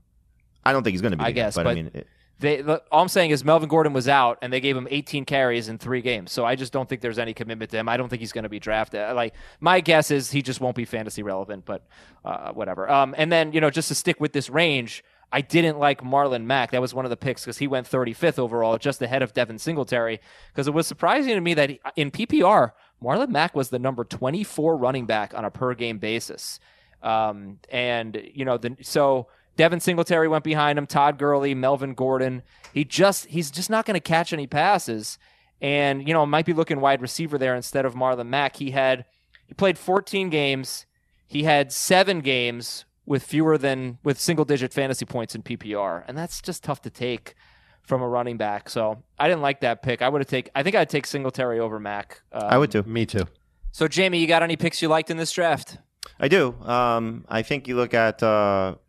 [0.64, 1.24] I don't think he's going to be.
[1.24, 2.08] I the guy, guess, but, I mean, it,
[2.42, 5.26] They, the, all I'm saying is Melvin Gordon was out, and they gave him 18
[5.26, 6.32] carries in three games.
[6.32, 7.88] So I just don't think there's any commitment to him.
[7.88, 9.16] I don't think he's going to be drafted.
[9.16, 11.86] Like my guess is he just won't be fantasy relevant, but
[12.26, 12.90] uh, whatever.
[12.90, 16.46] Um, and then you know just to stick with this range, I didn't like Marlon
[16.46, 16.72] Mack.
[16.72, 19.60] That was one of the picks because he went 35th overall, just ahead of Devin
[19.60, 20.20] Singletary.
[20.52, 22.72] Because it was surprising to me that he, in PPR,
[23.04, 26.60] Marlon Mack was the number 24 running back on a per game basis.
[27.04, 29.28] Um, and you know the so.
[29.58, 30.88] Devin Singletary went behind him.
[30.88, 32.42] Todd Gurley, Melvin Gordon.
[32.74, 35.18] He just he's just not going to catch any passes,
[35.62, 38.56] and you know might be looking wide receiver there instead of Marlon Mack.
[38.58, 39.06] He had
[39.48, 40.86] he played 14 games.
[41.28, 46.18] He had seven games with fewer than with single digit fantasy points in PPR, and
[46.18, 47.36] that's just tough to take
[47.82, 48.70] from a running back.
[48.70, 50.02] So I didn't like that pick.
[50.02, 50.50] I would have take.
[50.56, 52.22] I think I'd take Singletary over Mack.
[52.32, 52.84] Um, I would too.
[52.84, 53.26] Me too.
[53.72, 55.78] So Jamey, you got any picks you liked in this draft?
[56.20, 56.54] I do.
[56.62, 58.80] Um, I think you look at uh, a lot-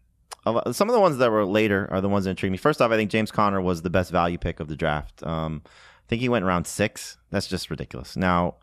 [0.44, 2.58] some of the ones that were later are the ones that intrigued me.
[2.58, 5.22] First off, I think James Conner was the best value pick of the draft.
[5.24, 7.16] Um, I think he went round six.
[7.30, 8.16] That's just ridiculous.
[8.16, 8.56] Now,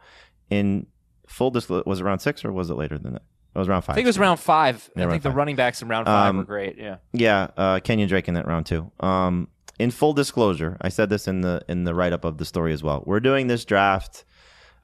[0.49, 0.87] in
[1.27, 3.21] full disclosure, was it round six or was it later than that?
[3.55, 3.93] It was round five.
[3.93, 4.89] I think it was round five.
[4.95, 6.77] Yeah, I round think the running backs in round five Um, were great.
[6.77, 6.97] Yeah.
[7.13, 8.91] Yeah, uh, Kenyon Drake in that round too.
[8.99, 9.47] Um,
[9.79, 12.73] in full disclosure, I said this in the in the write up of the story
[12.73, 13.03] as well.
[13.05, 14.25] We're doing this draft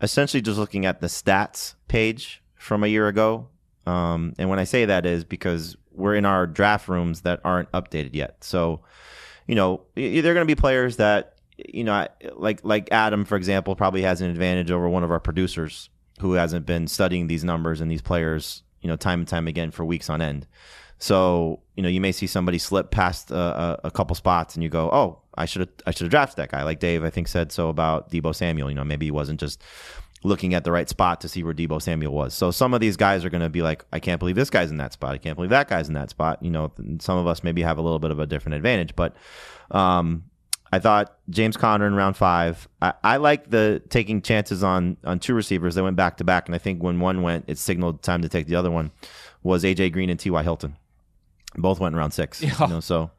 [0.01, 3.49] essentially just looking at the stats page from a year ago.
[3.85, 7.71] Um, and when I say that is because we're in our draft rooms that aren't
[7.71, 8.43] updated yet.
[8.43, 8.81] So
[9.47, 13.75] you know, they're going to be players that, you know, like like Adam, for example,
[13.75, 15.89] probably has an advantage over one of our producers
[16.19, 19.71] who hasn't been studying these numbers and these players, you know, time and time again
[19.71, 20.47] for weeks on end.
[20.97, 24.69] So, you know, you may see somebody slip past a, a couple spots and you
[24.69, 26.63] go, oh, I should have I should have drafted that guy.
[26.63, 28.69] Like Dave, I think said so about Deebo Samuel.
[28.69, 29.61] You know, maybe he wasn't just
[30.25, 32.33] looking at the right spot to see where Deebo Samuel was.
[32.33, 34.71] So some of these guys are going to be like, I can't believe this guy's
[34.71, 35.13] in that spot.
[35.13, 36.41] I can't believe that guy's in that spot.
[36.41, 39.15] You know, some of us maybe have a little bit of a different advantage, but
[39.71, 40.23] um,
[40.71, 42.67] I thought James Conner in round five.
[42.81, 45.75] I, I like the taking chances on on two receivers.
[45.75, 48.29] They went back to back, and I think when one went, it signaled time to
[48.29, 48.91] take the other one.
[49.43, 50.41] Was AJ Green and T.Y.
[50.41, 50.75] Hilton?
[51.55, 52.41] Both went in round six.
[52.41, 52.55] Yeah.
[52.59, 53.11] You know, so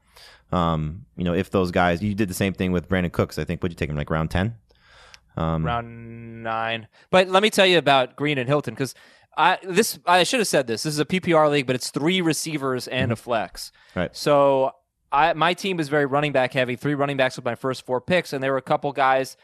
[0.50, 3.38] um, you know, if those guys, you did the same thing with Brandin Cooks.
[3.38, 4.57] I think would you take him like round ten?
[5.37, 6.89] Um, round nine.
[7.11, 8.95] But let me tell you about Green and Hilton because
[9.37, 10.82] I this I should have said this.
[10.82, 13.70] This is a PPR league, but it's three receivers and a flex.
[13.95, 14.14] Right.
[14.16, 14.72] So
[15.12, 16.76] I my team is very running back heavy.
[16.76, 19.37] Three running backs with my first four picks, and there were a couple guys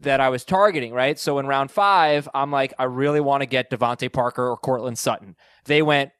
[0.00, 0.92] that I was targeting.
[0.92, 1.18] Right.
[1.18, 4.98] So in round five, I'm like, I really want to get DeVante Parker or Courtland
[4.98, 5.36] Sutton.
[5.66, 6.12] They went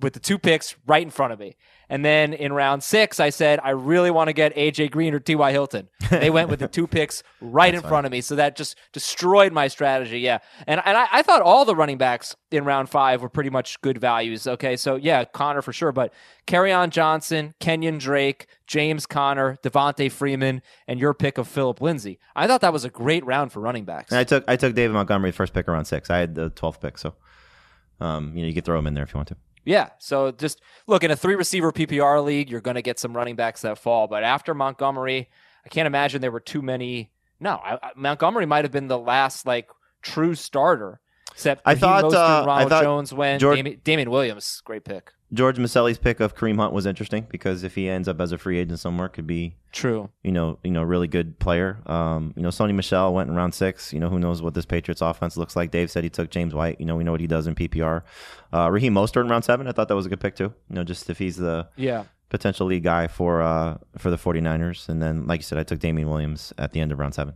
[0.00, 1.56] with the two picks right in front of me.
[1.90, 5.18] And then in round six, I said, I really want to get AJ Green or
[5.18, 5.52] T.Y.
[5.52, 5.88] Hilton.
[6.10, 8.20] They went with the two picks right in front of me.
[8.20, 10.20] So that just destroyed my strategy.
[10.20, 10.38] Yeah.
[10.66, 13.80] And, and I, I thought all the running backs in round five were pretty much
[13.80, 14.46] good values.
[14.46, 14.76] Okay.
[14.76, 15.92] So yeah, Conner for sure.
[15.92, 16.12] But
[16.46, 22.18] Kerryon Johnson, Kenyon Drake, James Conner, Devonta Freeman, and your pick of Philip Lindsay.
[22.36, 24.10] I thought that was a great round for running backs.
[24.12, 26.10] And I took I took David Montgomery first pick around six.
[26.10, 27.14] I had the twelfth pick, so
[28.00, 29.36] um, you know you could throw him in there if you want to.
[29.64, 29.90] Yeah.
[29.98, 33.36] So just look in a three receiver PPR league, you're going to get some running
[33.36, 34.06] backs that fall.
[34.06, 35.28] But after Montgomery,
[35.64, 37.10] I can't imagine there were too many.
[37.40, 39.68] No, I, I, Montgomery might have been the last like
[40.02, 41.00] true starter.
[41.38, 43.40] Except I thought, Mostert, uh, I thought Jones went.
[43.40, 45.12] George- Damien, Damien Williams, great pick.
[45.32, 48.38] George Maselli's pick of Kareem Hunt was interesting because if he ends up as a
[48.38, 50.08] free agent somewhere, could be True.
[50.24, 51.78] you know you know really good player.
[51.86, 53.92] Um, you know Sony Michel went in round six.
[53.92, 55.70] You know who knows what this Patriots offense looks like.
[55.70, 56.80] Dave said he took James White.
[56.80, 58.02] You know we know what he does in PPR.
[58.52, 59.68] Uh, Raheem Mostert in round seven.
[59.68, 60.52] I thought that was a good pick too.
[60.70, 62.04] You know just if he's the Yeah.
[62.30, 64.88] potential lead guy for uh, for the 49ers.
[64.88, 67.34] And then like you said, I took Damien Williams at the end of round seven.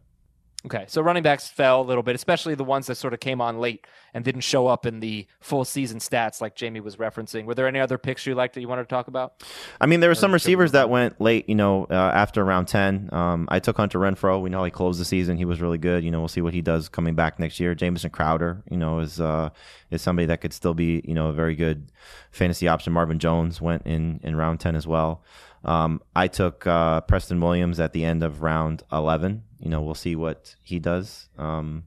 [0.64, 3.40] Okay, so running backs fell a little bit, especially the ones that sort of came
[3.40, 3.84] on late
[4.14, 7.46] and didn't show up in the full season stats, like Jamey was referencing.
[7.46, 9.42] Were there any other picks you liked that you wanted to talk about?
[9.80, 13.08] I mean, there were some receivers that went late, you know, uh, after round 10.
[13.12, 14.40] Um, I took Hunter Renfrow.
[14.40, 15.36] We know he closed the season.
[15.36, 16.04] He was really good.
[16.04, 17.74] You know, we'll see what he does coming back next year.
[17.74, 19.50] Jamison Crowder, you know, is uh,
[19.90, 21.90] is somebody that could still be, you know, a very good
[22.30, 22.92] fantasy option.
[22.92, 25.24] Marvin Jones went in, in round 10 as well.
[25.64, 29.42] Um, I took uh, Preston Williams at the end of round 11.
[29.62, 31.84] You know, we'll see what he does um,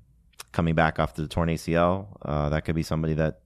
[0.52, 2.08] coming back after the torn ACL.
[2.22, 3.42] Uh, that could be somebody that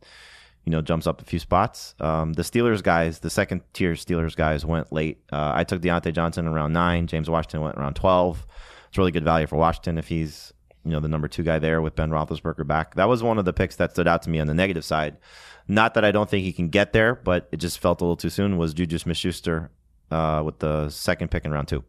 [0.65, 1.95] you know, jumps up a few spots.
[1.99, 5.19] Um, the Steelers guys, the second tier Steelers guys went late.
[5.31, 7.07] Uh, I took Diontae Johnson in round nine.
[7.07, 8.45] James Washington went around 12.
[8.87, 10.53] It's really good value for Washington if he's,
[10.85, 12.93] you know, the number two guy there with Ben Roethlisberger back.
[12.95, 15.17] That was one of the picks that stood out to me on the negative side.
[15.67, 18.15] Not that I don't think he can get there, but it just felt a little
[18.15, 18.57] too soon.
[18.57, 19.71] Was Juju Smith-Schuster
[20.11, 21.83] uh, with the second pick in round two?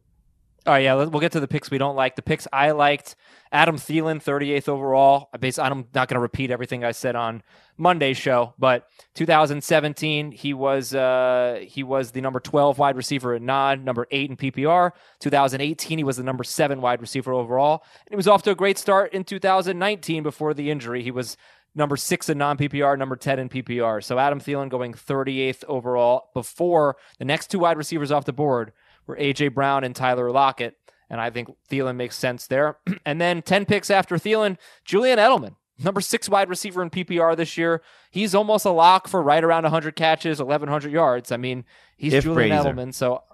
[0.66, 2.16] All right, yeah, we'll get to the picks we don't like.
[2.16, 3.16] The picks I liked:
[3.50, 5.30] Adam Thielen, 38th overall.
[5.32, 7.42] I base, I'm not going to repeat everything I said on
[7.78, 13.46] Monday's show, but 2017 he was uh, he was the number 12 wide receiver in
[13.46, 14.90] non, number eight in PPR.
[15.20, 18.54] 2018 he was the number seven wide receiver overall, and he was off to a
[18.54, 21.02] great start in 2019 before the injury.
[21.02, 21.38] He was
[21.74, 24.04] number six in non PPR, number 10 in PPR.
[24.04, 28.72] So Adam Thielen going 38th overall before the next two wide receivers off the board
[29.07, 30.76] were AJ Brown and Tyler Lockett.
[31.09, 32.78] And I think Thielen makes sense there.
[33.05, 37.59] and then 10 picks after Thielen, Julian Edelman, number six wide receiver in PPR this
[37.59, 37.82] year.
[38.11, 41.32] He's almost a lock for right around 100 catches, 1,100 yards.
[41.32, 41.64] I mean,
[41.96, 42.51] he's If Julian.
[42.51, 42.94] Edelman.
[42.94, 43.24] So,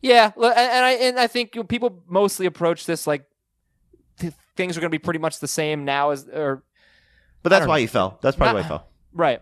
[0.00, 0.32] yeah.
[0.36, 0.44] And
[0.84, 3.24] I, and I think people mostly approach this like
[4.18, 6.64] th- things are going to be pretty much the same now as, or
[7.44, 7.80] But that's why know.
[7.82, 8.18] he fell.
[8.20, 8.88] That's probably why Not- he fell.
[9.14, 9.40] Right.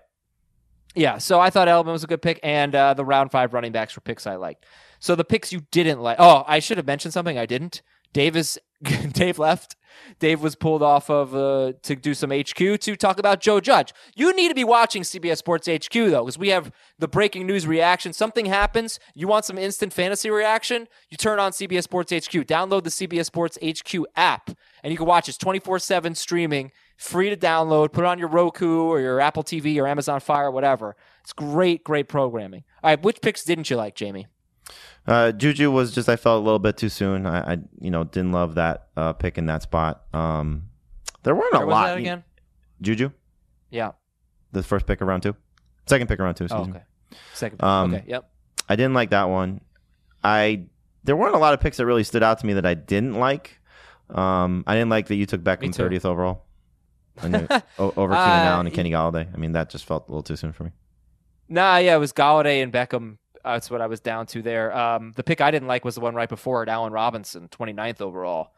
[0.95, 1.17] Yeah.
[1.19, 3.97] So I thought Edelman was a good pick, and uh, the round five running backs
[3.97, 4.67] were picks I liked.
[5.01, 6.17] So the picks you didn't like.
[6.21, 7.83] Oh, I should have mentioned something I didn't.
[8.13, 8.59] Dave is
[9.13, 9.77] Dave left.
[10.19, 13.93] Dave was pulled off of uh, to do some HQ to talk about Joe Judge.
[14.15, 17.67] You need to be watching CBS Sports HQ though, because we have the breaking news
[17.67, 18.13] reaction.
[18.13, 18.99] Something happens.
[19.15, 20.87] You want some instant fantasy reaction?
[21.11, 22.33] You turn on CBS Sports HQ.
[22.47, 24.51] Download the CBS Sports HQ app,
[24.83, 27.93] and you can watch it twenty four seven streaming, free to download.
[27.93, 30.97] Put it on your Roku or your Apple TV or Amazon Fire, whatever.
[31.23, 32.65] It's great, great programming.
[32.83, 34.27] All right, which picks didn't you like, Jamey?
[35.07, 37.27] Uh, Juju was just I felt a little bit too soon.
[37.27, 40.03] I, I you know didn't love that uh, pick in that spot.
[40.13, 40.69] Um,
[41.23, 41.87] there weren't Where a was lot.
[41.89, 42.25] that again?
[42.81, 43.11] Juju,
[43.71, 43.93] Yeah.
[44.53, 45.35] the first pick of round two,
[45.87, 46.45] second pick of round two.
[46.45, 46.77] Excuse Oh, me.
[46.77, 46.85] okay.
[47.35, 47.63] Second.
[47.63, 48.05] Um, okay.
[48.07, 48.31] Yep.
[48.69, 49.61] I didn't like that one.
[50.23, 50.65] I
[51.05, 53.15] there weren't a lot of picks that really stood out to me that I didn't
[53.15, 53.59] like.
[54.11, 55.83] Um, I didn't like that you took Beckham too.
[55.85, 56.45] 30th overall
[57.23, 59.33] and you- o- over Keenan Uh, Allen and Kenny Golladay.
[59.33, 60.71] I mean, that just felt a little too soon for me.
[61.49, 63.17] Nah, yeah, it was Golladay and Beckham.
[63.45, 64.77] Uh, that's what I was down to there.
[64.77, 68.01] Um, the pick I didn't like was the one right before it, Allen Robinson, 29th
[68.01, 68.53] overall.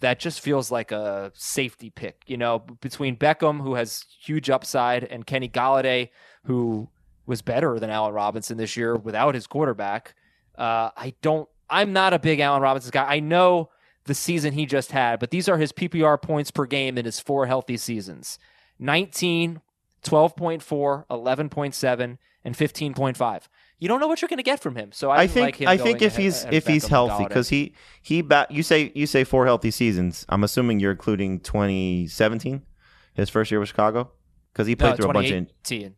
[0.00, 5.04] That just feels like a safety pick, you know, between Beckham, who has huge upside,
[5.04, 6.08] and Kenny Golladay,
[6.44, 6.88] who
[7.26, 10.14] was better than Allen Robinson this year without his quarterback.
[10.56, 11.48] Uh, I don't.
[11.68, 13.04] I'm not a big Allen Robinson guy.
[13.04, 13.70] I know
[14.04, 17.20] the season he just had, but these are his PPR points per game in his
[17.20, 18.38] four healthy seasons:
[18.78, 19.60] 19,
[20.02, 23.42] 12.4, 11.7, and 15.5.
[23.80, 24.92] You don't know what you're going to get from him.
[24.92, 27.24] So I, I think like him I think if ahead- he's ahead if he's healthy
[27.24, 30.24] because he he bat you say you say four healthy seasons.
[30.28, 32.62] I'm assuming you're including 2017,
[33.14, 34.10] his first year with Chicago,
[34.52, 35.94] because he played no, through a bunch of 2018.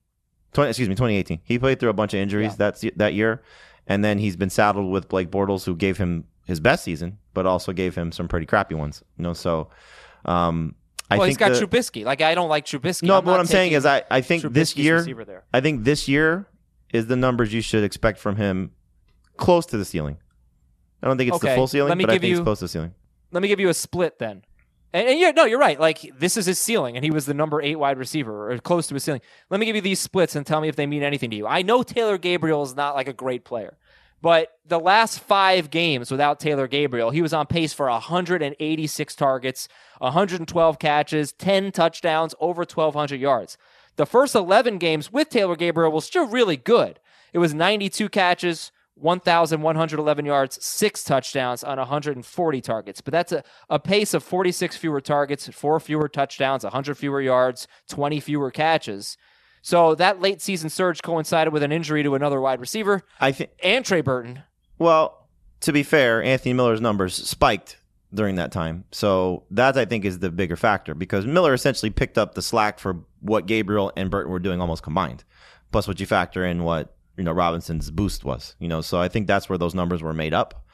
[0.53, 1.41] 20, excuse me 2018.
[1.45, 2.57] He played through a bunch of injuries Yeah.
[2.59, 3.43] that's that year,
[3.87, 7.47] and then he's been saddled with Blake Bortles, who gave him his best season, but
[7.47, 9.03] also gave him some pretty crappy ones.
[9.17, 9.71] You know, so
[10.25, 10.75] um,
[11.11, 12.05] I well, think he's got the- Trubisky.
[12.05, 13.05] Like I don't like Trubisky.
[13.05, 15.45] no, I'm but what I'm saying is I I think this year there.
[15.53, 16.47] I think this year
[16.93, 18.73] is the numbers you should expect from him
[19.37, 20.19] close to the ceiling.
[21.03, 22.59] I don't think it's the full ceiling, let me but I think it's you- close
[22.61, 22.95] to the ceiling.
[23.33, 24.43] Let me give you a split then.
[24.93, 25.81] And, and yeah, no, you're right.
[25.81, 28.87] Like this is his ceiling, and he was the number eight wide receiver, or close
[28.89, 29.23] to his ceiling.
[29.49, 31.47] Let me give you these splits and tell me if they mean anything to you.
[31.47, 33.79] I know Taylor Gabriel is not like a great player,
[34.21, 39.67] but the last five games without Taylor Gabriel, he was on pace for 186 targets,
[39.99, 43.57] 112 catches, 10 touchdowns, over 1,200 yards.
[43.97, 46.99] The first 11 games with Taylor Gabriel was still really good.
[47.33, 53.01] It was 92 catches, 1,111 yards, six touchdowns on 140 targets.
[53.01, 57.67] But that's a, a pace of 46 fewer targets, four fewer touchdowns, 100 fewer yards,
[57.89, 59.17] 20 fewer catches.
[59.63, 63.53] So that late season surge coincided with an injury to another wide receiver I think
[63.63, 64.43] and Trey Burton.
[64.79, 65.29] Well,
[65.61, 67.77] to be fair, Anthony Miller's numbers spiked
[68.15, 68.85] during that time.
[68.93, 72.79] So that I think is the bigger factor because Miller essentially picked up the slack
[72.79, 75.25] for what Gabriel and Burton were doing almost combined.
[75.71, 78.83] Plus what you factor in what, you know, Robinson's boost was, you know.
[78.83, 80.67] So I think that's where those numbers were made up.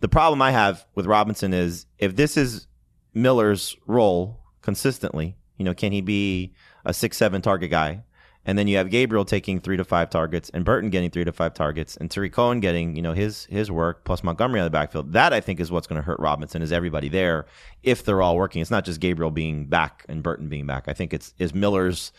[0.00, 2.68] The problem I have with Robinson is if this is
[3.14, 6.54] Miller's role consistently, you know, can he be
[6.84, 8.04] a 6-7 target guy?
[8.48, 11.32] And then you have Gabriel taking three to five targets, and Burton getting three to
[11.32, 14.70] five targets, and Tarik Cohen getting you know his his work plus Montgomery on the
[14.70, 15.12] backfield.
[15.12, 17.44] That I think is what's going to hurt Robinson is everybody there
[17.82, 18.62] if they're all working.
[18.62, 20.84] It's not just Gabriel being back and Burton being back.
[20.88, 22.10] I think it's is Miller's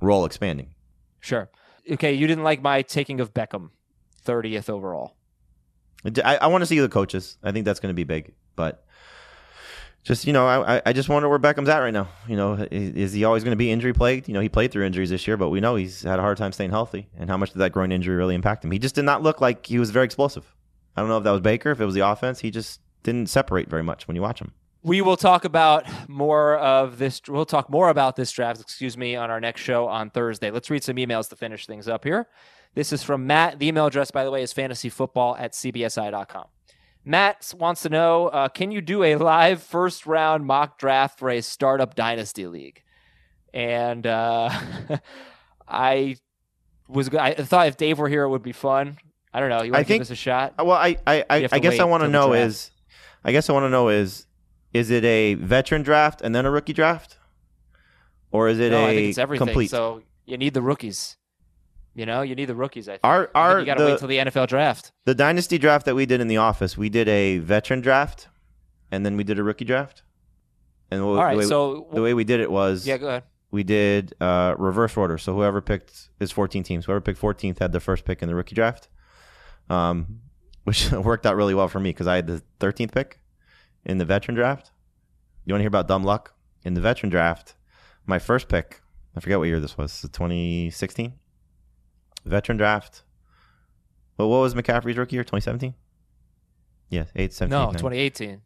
[0.00, 0.76] role expanding.
[1.18, 1.50] Sure.
[1.90, 3.70] Okay, you didn't like my taking of Beckham,
[4.24, 5.16] 30th overall.
[6.24, 7.36] I, I want to see the coaches.
[7.42, 8.86] I think that's going to be big, but
[10.04, 12.08] just you know, I I just wonder where Beckham's at right now.
[12.28, 14.28] You know, is, is he always going to be injury plagued?
[14.28, 16.36] You know, he played through injuries this year, but we know he's had a hard
[16.36, 17.08] time staying healthy.
[17.16, 18.70] And how much did that groin injury really impact him?
[18.70, 20.54] He just did not look like he was very explosive.
[20.96, 22.40] I don't know if that was Baker, if it was the offense.
[22.40, 24.52] He just didn't separate very much when you watch him.
[24.82, 27.22] We will talk about more of this.
[27.26, 30.50] We'll talk more about this draft, excuse me, on our next show on Thursday.
[30.50, 32.28] Let's read some emails to finish things up here.
[32.74, 33.58] This is from Matt.
[33.58, 36.44] The email address, by the way, is fantasyfootball at cbsi.com.
[37.04, 41.30] Matt wants to know uh, Can you do a live first round mock draft for
[41.30, 42.82] a startup dynasty league?
[43.52, 44.50] And uh,
[45.68, 46.16] I
[46.88, 48.98] was I thought if Dave were here, it would be fun.
[49.32, 49.62] I don't know.
[49.62, 50.54] You I want to give think- us a shot?
[50.58, 52.46] Well, I I, I, I guess I want to know draft.
[52.46, 52.70] is
[53.24, 54.26] I guess I want to know is
[54.72, 57.18] is it a veteran draft and then a rookie draft,
[58.32, 59.46] or is it no, a I think it's everything.
[59.46, 59.70] complete?
[59.70, 61.16] So you need the rookies.
[61.94, 62.88] You know, you need the rookies.
[62.88, 63.00] I think.
[63.04, 64.92] Our I think our you got to wait till the NFL draft.
[65.04, 68.28] the dynasty draft that we did in the office, we did a veteran draft,
[68.90, 70.02] and then we did a rookie draft.
[70.90, 73.22] And All right, the way, so the way we did it was yeah, go ahead.
[73.50, 75.18] we did uh, reverse order.
[75.18, 76.84] So whoever picked is 14 teams.
[76.84, 78.88] Whoever picked 14th had the first pick in the rookie draft,
[79.70, 80.20] um,
[80.64, 83.20] which worked out really well for me because I had the 13th pick
[83.84, 84.72] in the veteran draft.
[85.44, 86.34] You want to hear about dumb luck?
[86.64, 87.54] In the veteran draft,
[88.06, 88.80] my first pick,
[89.14, 91.12] I forget what year this was, 2016?
[92.24, 93.02] Veteran draft.
[94.16, 95.24] Well, what was McCaffrey's rookie year?
[95.24, 95.74] 2017?
[96.90, 97.50] Yeah, 8, 17.
[97.50, 97.74] No, 9.
[97.74, 98.40] 2018.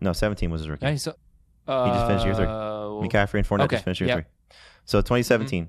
[0.00, 0.86] No, 17 was his rookie.
[0.86, 1.12] Yeah, so,
[1.66, 2.46] He just finished year three.
[2.46, 4.16] uh, McCaffrey and Fournette okay, just finished year yep.
[4.18, 4.56] three.
[4.84, 5.68] So 2017.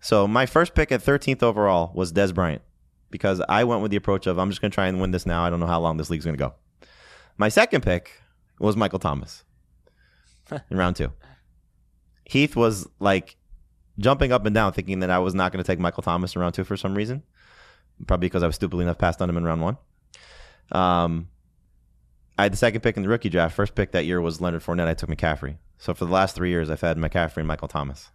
[0.00, 2.62] So my first pick at 13th overall was Dez Bryant
[3.10, 5.26] because I went with the approach of I'm just going to try and win this
[5.26, 5.44] now.
[5.44, 6.54] I don't know how long this league's going to go.
[7.36, 8.20] My second pick
[8.58, 9.44] was Michael Thomas
[10.70, 11.12] in round two.
[12.24, 13.36] Heath was like
[13.98, 16.40] jumping up and down thinking that I was not going to take Michael Thomas in
[16.40, 17.22] round two for some reason.
[18.06, 19.76] Probably because I was stupidly enough passed on him in round one.
[20.72, 21.28] Um,
[22.38, 23.54] I had the second pick in the rookie draft.
[23.54, 24.88] First pick that year was Leonard Fournette.
[24.88, 25.58] I took McCaffrey.
[25.78, 28.10] So for the last three years, I've had McCaffrey and Michael Thomas.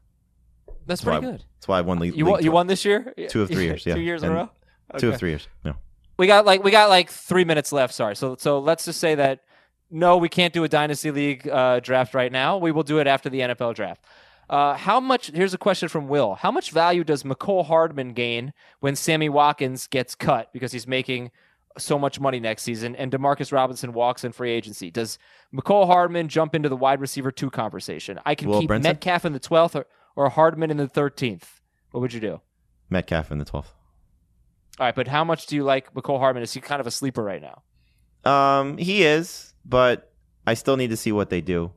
[0.86, 1.44] That's why- pretty good.
[1.56, 2.16] That's why I won league.
[2.16, 3.14] You league won, you won this year?
[3.30, 3.94] Two of three years, yeah.
[3.96, 4.50] Two years in a And
[4.94, 5.00] row?
[5.00, 5.48] Two of three years.
[5.64, 5.76] No.
[6.18, 7.94] we got like we got like three minutes left.
[7.94, 8.16] Sorry.
[8.16, 9.42] So so let's just say that
[9.92, 12.58] no, we can't do a dynasty league uh, draft right now.
[12.58, 14.04] We will do it after the NFL draft.
[14.50, 15.32] Uh, how much?
[15.32, 16.36] Here's a question from Will.
[16.36, 21.32] How much value does Mecole Hardman gain when Sammy Watkins gets cut because he's making
[21.78, 24.90] so much money next season and Demarcus Robinson walks in free agency?
[24.90, 25.20] Does
[25.54, 28.20] Mecole Hardman jump into the wide receiver two conversation?
[28.26, 28.84] I can Will keep Brinson?
[28.84, 29.86] Metcalf in the twelfth or,
[30.16, 31.60] or Hardman in the thirteenth.
[31.92, 32.42] What would you do?
[32.90, 33.66] Metcalf in the 12th.
[34.80, 36.44] All right, but how much do you like Mecole Hardman?
[36.44, 37.64] Is he kind of a sleeper right now?
[38.30, 40.14] Um, he is, but
[40.46, 41.72] I still need to see what they do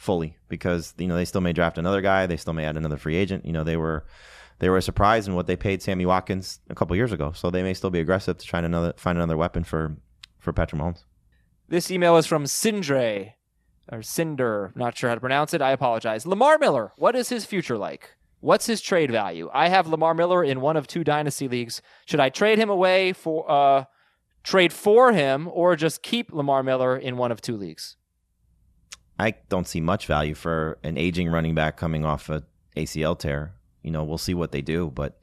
[0.00, 2.96] fully because you know they still may draft another guy, they still may add another
[2.96, 3.44] free agent.
[3.44, 4.06] You know they were
[4.58, 7.62] they were surprised in what they paid Sammy Watkins a couple years ago, so they
[7.62, 9.96] may still be aggressive to try another find another weapon for
[10.38, 11.04] for Patrick Mahomes.
[11.68, 13.34] This email is from Sindre
[13.92, 15.60] or Cinder, not sure how to pronounce it.
[15.60, 16.26] I apologize.
[16.26, 18.16] Lamar Miller, what is his future like?
[18.40, 19.50] What's his trade value?
[19.52, 21.82] I have Lamar Miller in one of two dynasty leagues.
[22.06, 23.84] Should I trade him away for uh
[24.42, 27.96] trade for him or just keep Lamar Miller in one of two leagues?
[29.20, 32.42] I don't see much value for an aging running back coming off a
[32.76, 33.52] ACL tear.
[33.82, 35.20] You know, we'll see what they do, but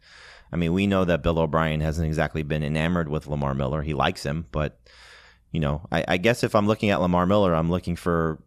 [0.51, 3.81] I mean, we know that Bill O'Brien hasn't exactly been enamored with Lamar Miller.
[3.81, 4.79] He likes him, but
[5.51, 8.41] you know, I, I guess if I'm looking at Lamar Miller, I'm looking for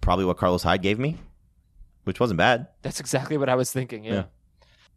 [0.00, 1.16] probably what Carlos Hyde gave me,
[2.04, 2.66] which wasn't bad.
[2.82, 4.04] That's exactly what I was thinking.
[4.04, 4.12] Yeah.
[4.12, 4.24] Yeah.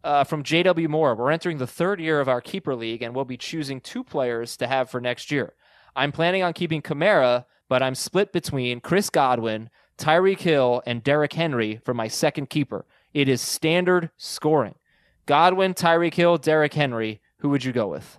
[0.02, 3.24] Uh, from JW Moore, we're entering the third year of our keeper league, and we'll
[3.24, 5.54] be choosing two players to have for next year.
[5.96, 11.32] I'm planning on keeping Kamara, but I'm split between Chris Godwin, Tyreek Hill, and Derrick
[11.32, 12.86] Henry for my second keeper.
[13.12, 14.74] It is standard scoring.
[15.26, 17.20] Godwin, Tyreek Hill, Derrick Henry.
[17.38, 18.18] Who would you go with?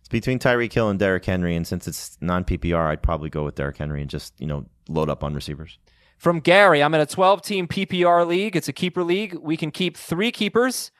[0.00, 3.44] It's between Tyreek Hill and Derrick Henry, and since it's non PPR, I'd probably go
[3.44, 5.78] with Derrick Henry and just you know load up on receivers.
[6.16, 8.56] From Gary, I'm in a 12 team PPR league.
[8.56, 9.34] It's a keeper league.
[9.34, 10.90] We can keep three keepers,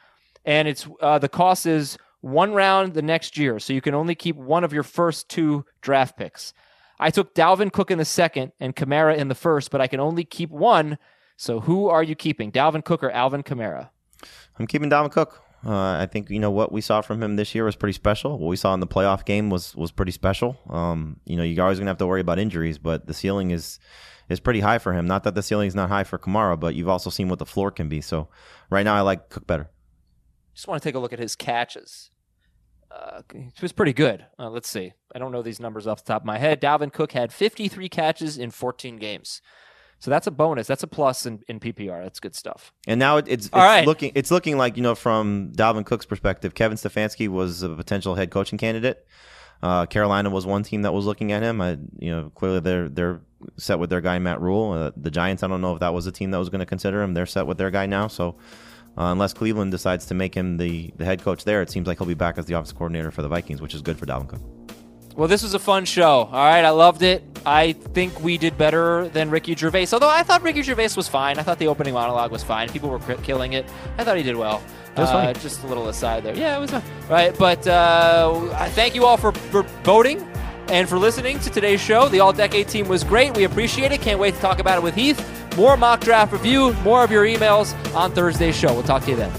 [0.44, 3.58] and it's uh, the cost is one round the next year.
[3.58, 6.52] So you can only keep one of your first two draft picks.
[6.98, 10.00] I took Dalvin Cook in the second and Kamara in the first, but I can
[10.00, 10.98] only keep one.
[11.36, 13.90] So who are you keeping, Dalvin Cook or Alvin Kamara?
[14.58, 15.42] I'm keeping Dalvin Cook.
[15.64, 18.38] Uh, I think you know what we saw from him this year was pretty special.
[18.38, 20.56] What we saw in the playoff game was was pretty special.
[20.68, 23.80] Um, you know, you're always gonna have to worry about injuries, but the ceiling is
[24.28, 25.06] is pretty high for him.
[25.06, 27.46] Not that the ceiling is not high for Kamara, but you've also seen what the
[27.46, 28.00] floor can be.
[28.00, 28.28] So
[28.70, 29.70] right now, I like Cook better.
[30.54, 32.10] Just want to take a look at his catches.
[32.96, 34.24] Uh, it was pretty good.
[34.38, 34.92] Uh, let's see.
[35.14, 36.60] I don't know these numbers off the top of my head.
[36.60, 39.42] Dalvin Cook had 53 catches in 14 games.
[39.98, 40.66] So that's a bonus.
[40.66, 42.02] That's a plus in, in PPR.
[42.02, 42.72] That's good stuff.
[42.86, 43.86] And now it's, it's All right.
[43.86, 48.14] looking it's looking like you know from Dalvin Cook's perspective, Kevin Stefanski was a potential
[48.14, 49.06] head coaching candidate.
[49.62, 51.62] Uh, Carolina was one team that was looking at him.
[51.62, 53.20] I, you know, clearly they're they're
[53.56, 54.72] set with their guy Matt Rhule.
[54.72, 56.66] Uh, the Giants, I don't know if that was a team that was going to
[56.66, 57.14] consider him.
[57.14, 58.06] They're set with their guy now.
[58.06, 58.36] So
[58.98, 61.98] uh, unless Cleveland decides to make him the the head coach there, it seems like
[61.98, 64.28] he'll be back as the office coordinator for the Vikings, which is good for Dalvin
[64.28, 64.40] Cook.
[65.16, 66.24] Well, this was a fun show.
[66.24, 67.22] All right, I loved it.
[67.46, 69.86] I think we did better than Ricky Gervais.
[69.92, 71.38] Although I thought Ricky Gervais was fine.
[71.38, 72.68] I thought the opening monologue was fine.
[72.68, 73.64] People were cri- killing it.
[73.96, 74.62] I thought he did well.
[74.94, 75.40] was uh, funny.
[75.40, 76.34] Just a little aside there.
[76.34, 76.82] Yeah, it was fun.
[77.08, 80.20] Right, but uh, thank you all for, for voting
[80.68, 82.08] and for listening to today's show.
[82.08, 83.34] The All Decade team was great.
[83.36, 84.02] We appreciate it.
[84.02, 85.45] Can't wait to talk about it with Heath.
[85.56, 88.72] More mock draft review, more of your emails on Thursday's show.
[88.74, 89.32] We'll talk to you then.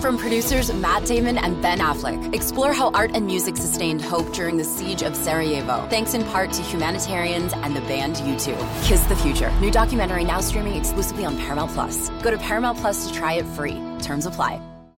[0.00, 4.56] From producers Matt Damon and Ben Affleck, explore how art and music sustained hope during
[4.56, 8.84] the siege of Sarajevo, thanks in part to humanitarians and the band U2.
[8.84, 12.10] Kiss the Future, new documentary now streaming exclusively on Paramount Plus.
[12.22, 13.80] Go to Paramount Plus to try it free.
[14.00, 14.60] Terms apply.